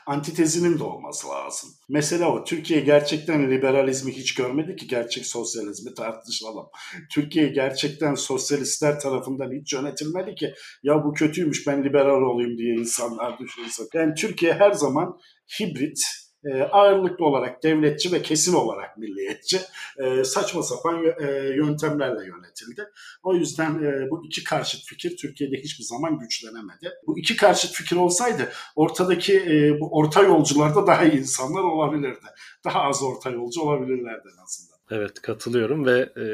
[0.06, 1.70] antitezinin de olması lazım.
[1.90, 6.66] Mesela o Türkiye gerçekten liberalizmi hiç görmedi ki gerçek sosyalizmi tartışalım.
[7.12, 10.54] Türkiye gerçekten sosyalistler tarafından hiç yönetilmedi ki
[10.84, 13.88] ya bu kötüymüş ben liberal olayım diye insanlar düşünsün.
[13.94, 15.20] Yani Türkiye her zaman
[15.60, 16.00] hibrit
[16.46, 19.60] e, ağırlıklı olarak devletçi ve kesin olarak milliyetçi
[19.98, 21.26] e, saçma sapan e,
[21.56, 22.90] yöntemlerle yönetildi.
[23.24, 26.92] O yüzden e, bu iki karşıt fikir Türkiye'de hiçbir zaman güçlenemedi.
[27.08, 32.28] Bu iki karşıt fikir olsaydı ortadaki e, bu orta yolcularda daha iyi insanlar olabilirdi.
[32.66, 34.74] Daha az orta yolcu olabilirlerdi en azından.
[34.92, 36.26] Evet katılıyorum ve e,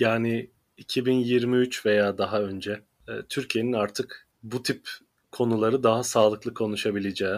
[0.00, 4.88] yani 2023 veya daha önce e, Türkiye'nin artık bu tip
[5.32, 7.36] konuları daha sağlıklı konuşabileceği,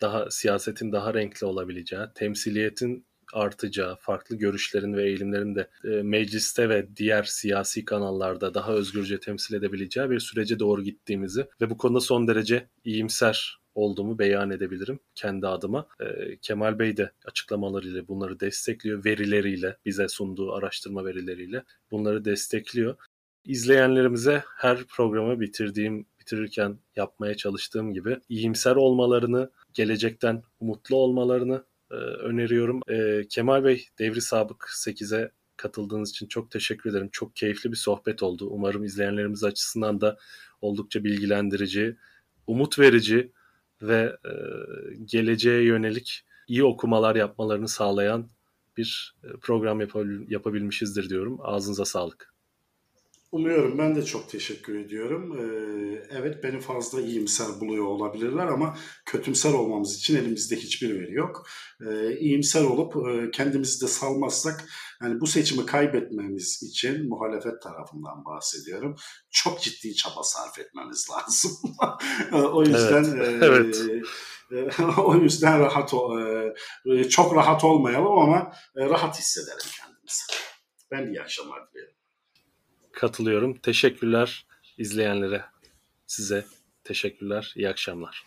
[0.00, 6.96] daha siyasetin daha renkli olabileceği, temsiliyetin artacağı, farklı görüşlerin ve eğilimlerin de e, mecliste ve
[6.96, 12.28] diğer siyasi kanallarda daha özgürce temsil edebileceği bir sürece doğru gittiğimizi ve bu konuda son
[12.28, 15.86] derece iyimser olduğumu beyan edebilirim kendi adıma.
[16.00, 22.96] E, Kemal Bey de açıklamalarıyla bunları destekliyor, verileriyle, bize sunduğu araştırma verileriyle bunları destekliyor.
[23.44, 32.80] İzleyenlerimize her programı bitirdiğim bitirirken yapmaya çalıştığım gibi iyimser olmalarını, gelecekten umutlu olmalarını e, öneriyorum.
[32.88, 37.08] E, Kemal Bey Devri Sabık 8'e katıldığınız için çok teşekkür ederim.
[37.12, 38.48] Çok keyifli bir sohbet oldu.
[38.50, 40.18] Umarım izleyenlerimiz açısından da
[40.60, 41.96] oldukça bilgilendirici,
[42.46, 43.32] umut verici
[43.82, 44.32] ve e,
[45.04, 48.30] geleceğe yönelik iyi okumalar yapmalarını sağlayan
[48.76, 51.38] bir e, program yapabil- yapabilmişizdir diyorum.
[51.42, 52.29] Ağzınıza sağlık.
[53.32, 55.38] Umuyorum ben de çok teşekkür ediyorum.
[55.38, 58.76] Ee, evet beni fazla iyimser buluyor olabilirler ama
[59.06, 61.46] kötümser olmamız için elimizde hiçbir veri yok.
[61.86, 64.64] Ee, iyimser olup e, kendimizi de salmazsak
[65.02, 68.96] yani bu seçimi kaybetmemiz için muhalefet tarafından bahsediyorum.
[69.30, 71.52] Çok ciddi çaba sarf etmemiz lazım.
[72.32, 73.04] o yüzden
[73.42, 73.92] evet, e,
[74.52, 74.80] evet.
[74.80, 75.94] E, o yüzden rahat
[76.86, 80.22] e, çok rahat olmayalım ama rahat hissedelim kendimizi.
[80.90, 81.99] Ben iyi akşamlar dilerim
[82.92, 83.58] katılıyorum.
[83.58, 84.46] Teşekkürler
[84.78, 85.44] izleyenlere.
[86.06, 86.46] Size
[86.84, 87.52] teşekkürler.
[87.56, 88.24] İyi akşamlar.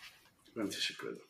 [0.56, 1.26] Ben teşekkür ederim.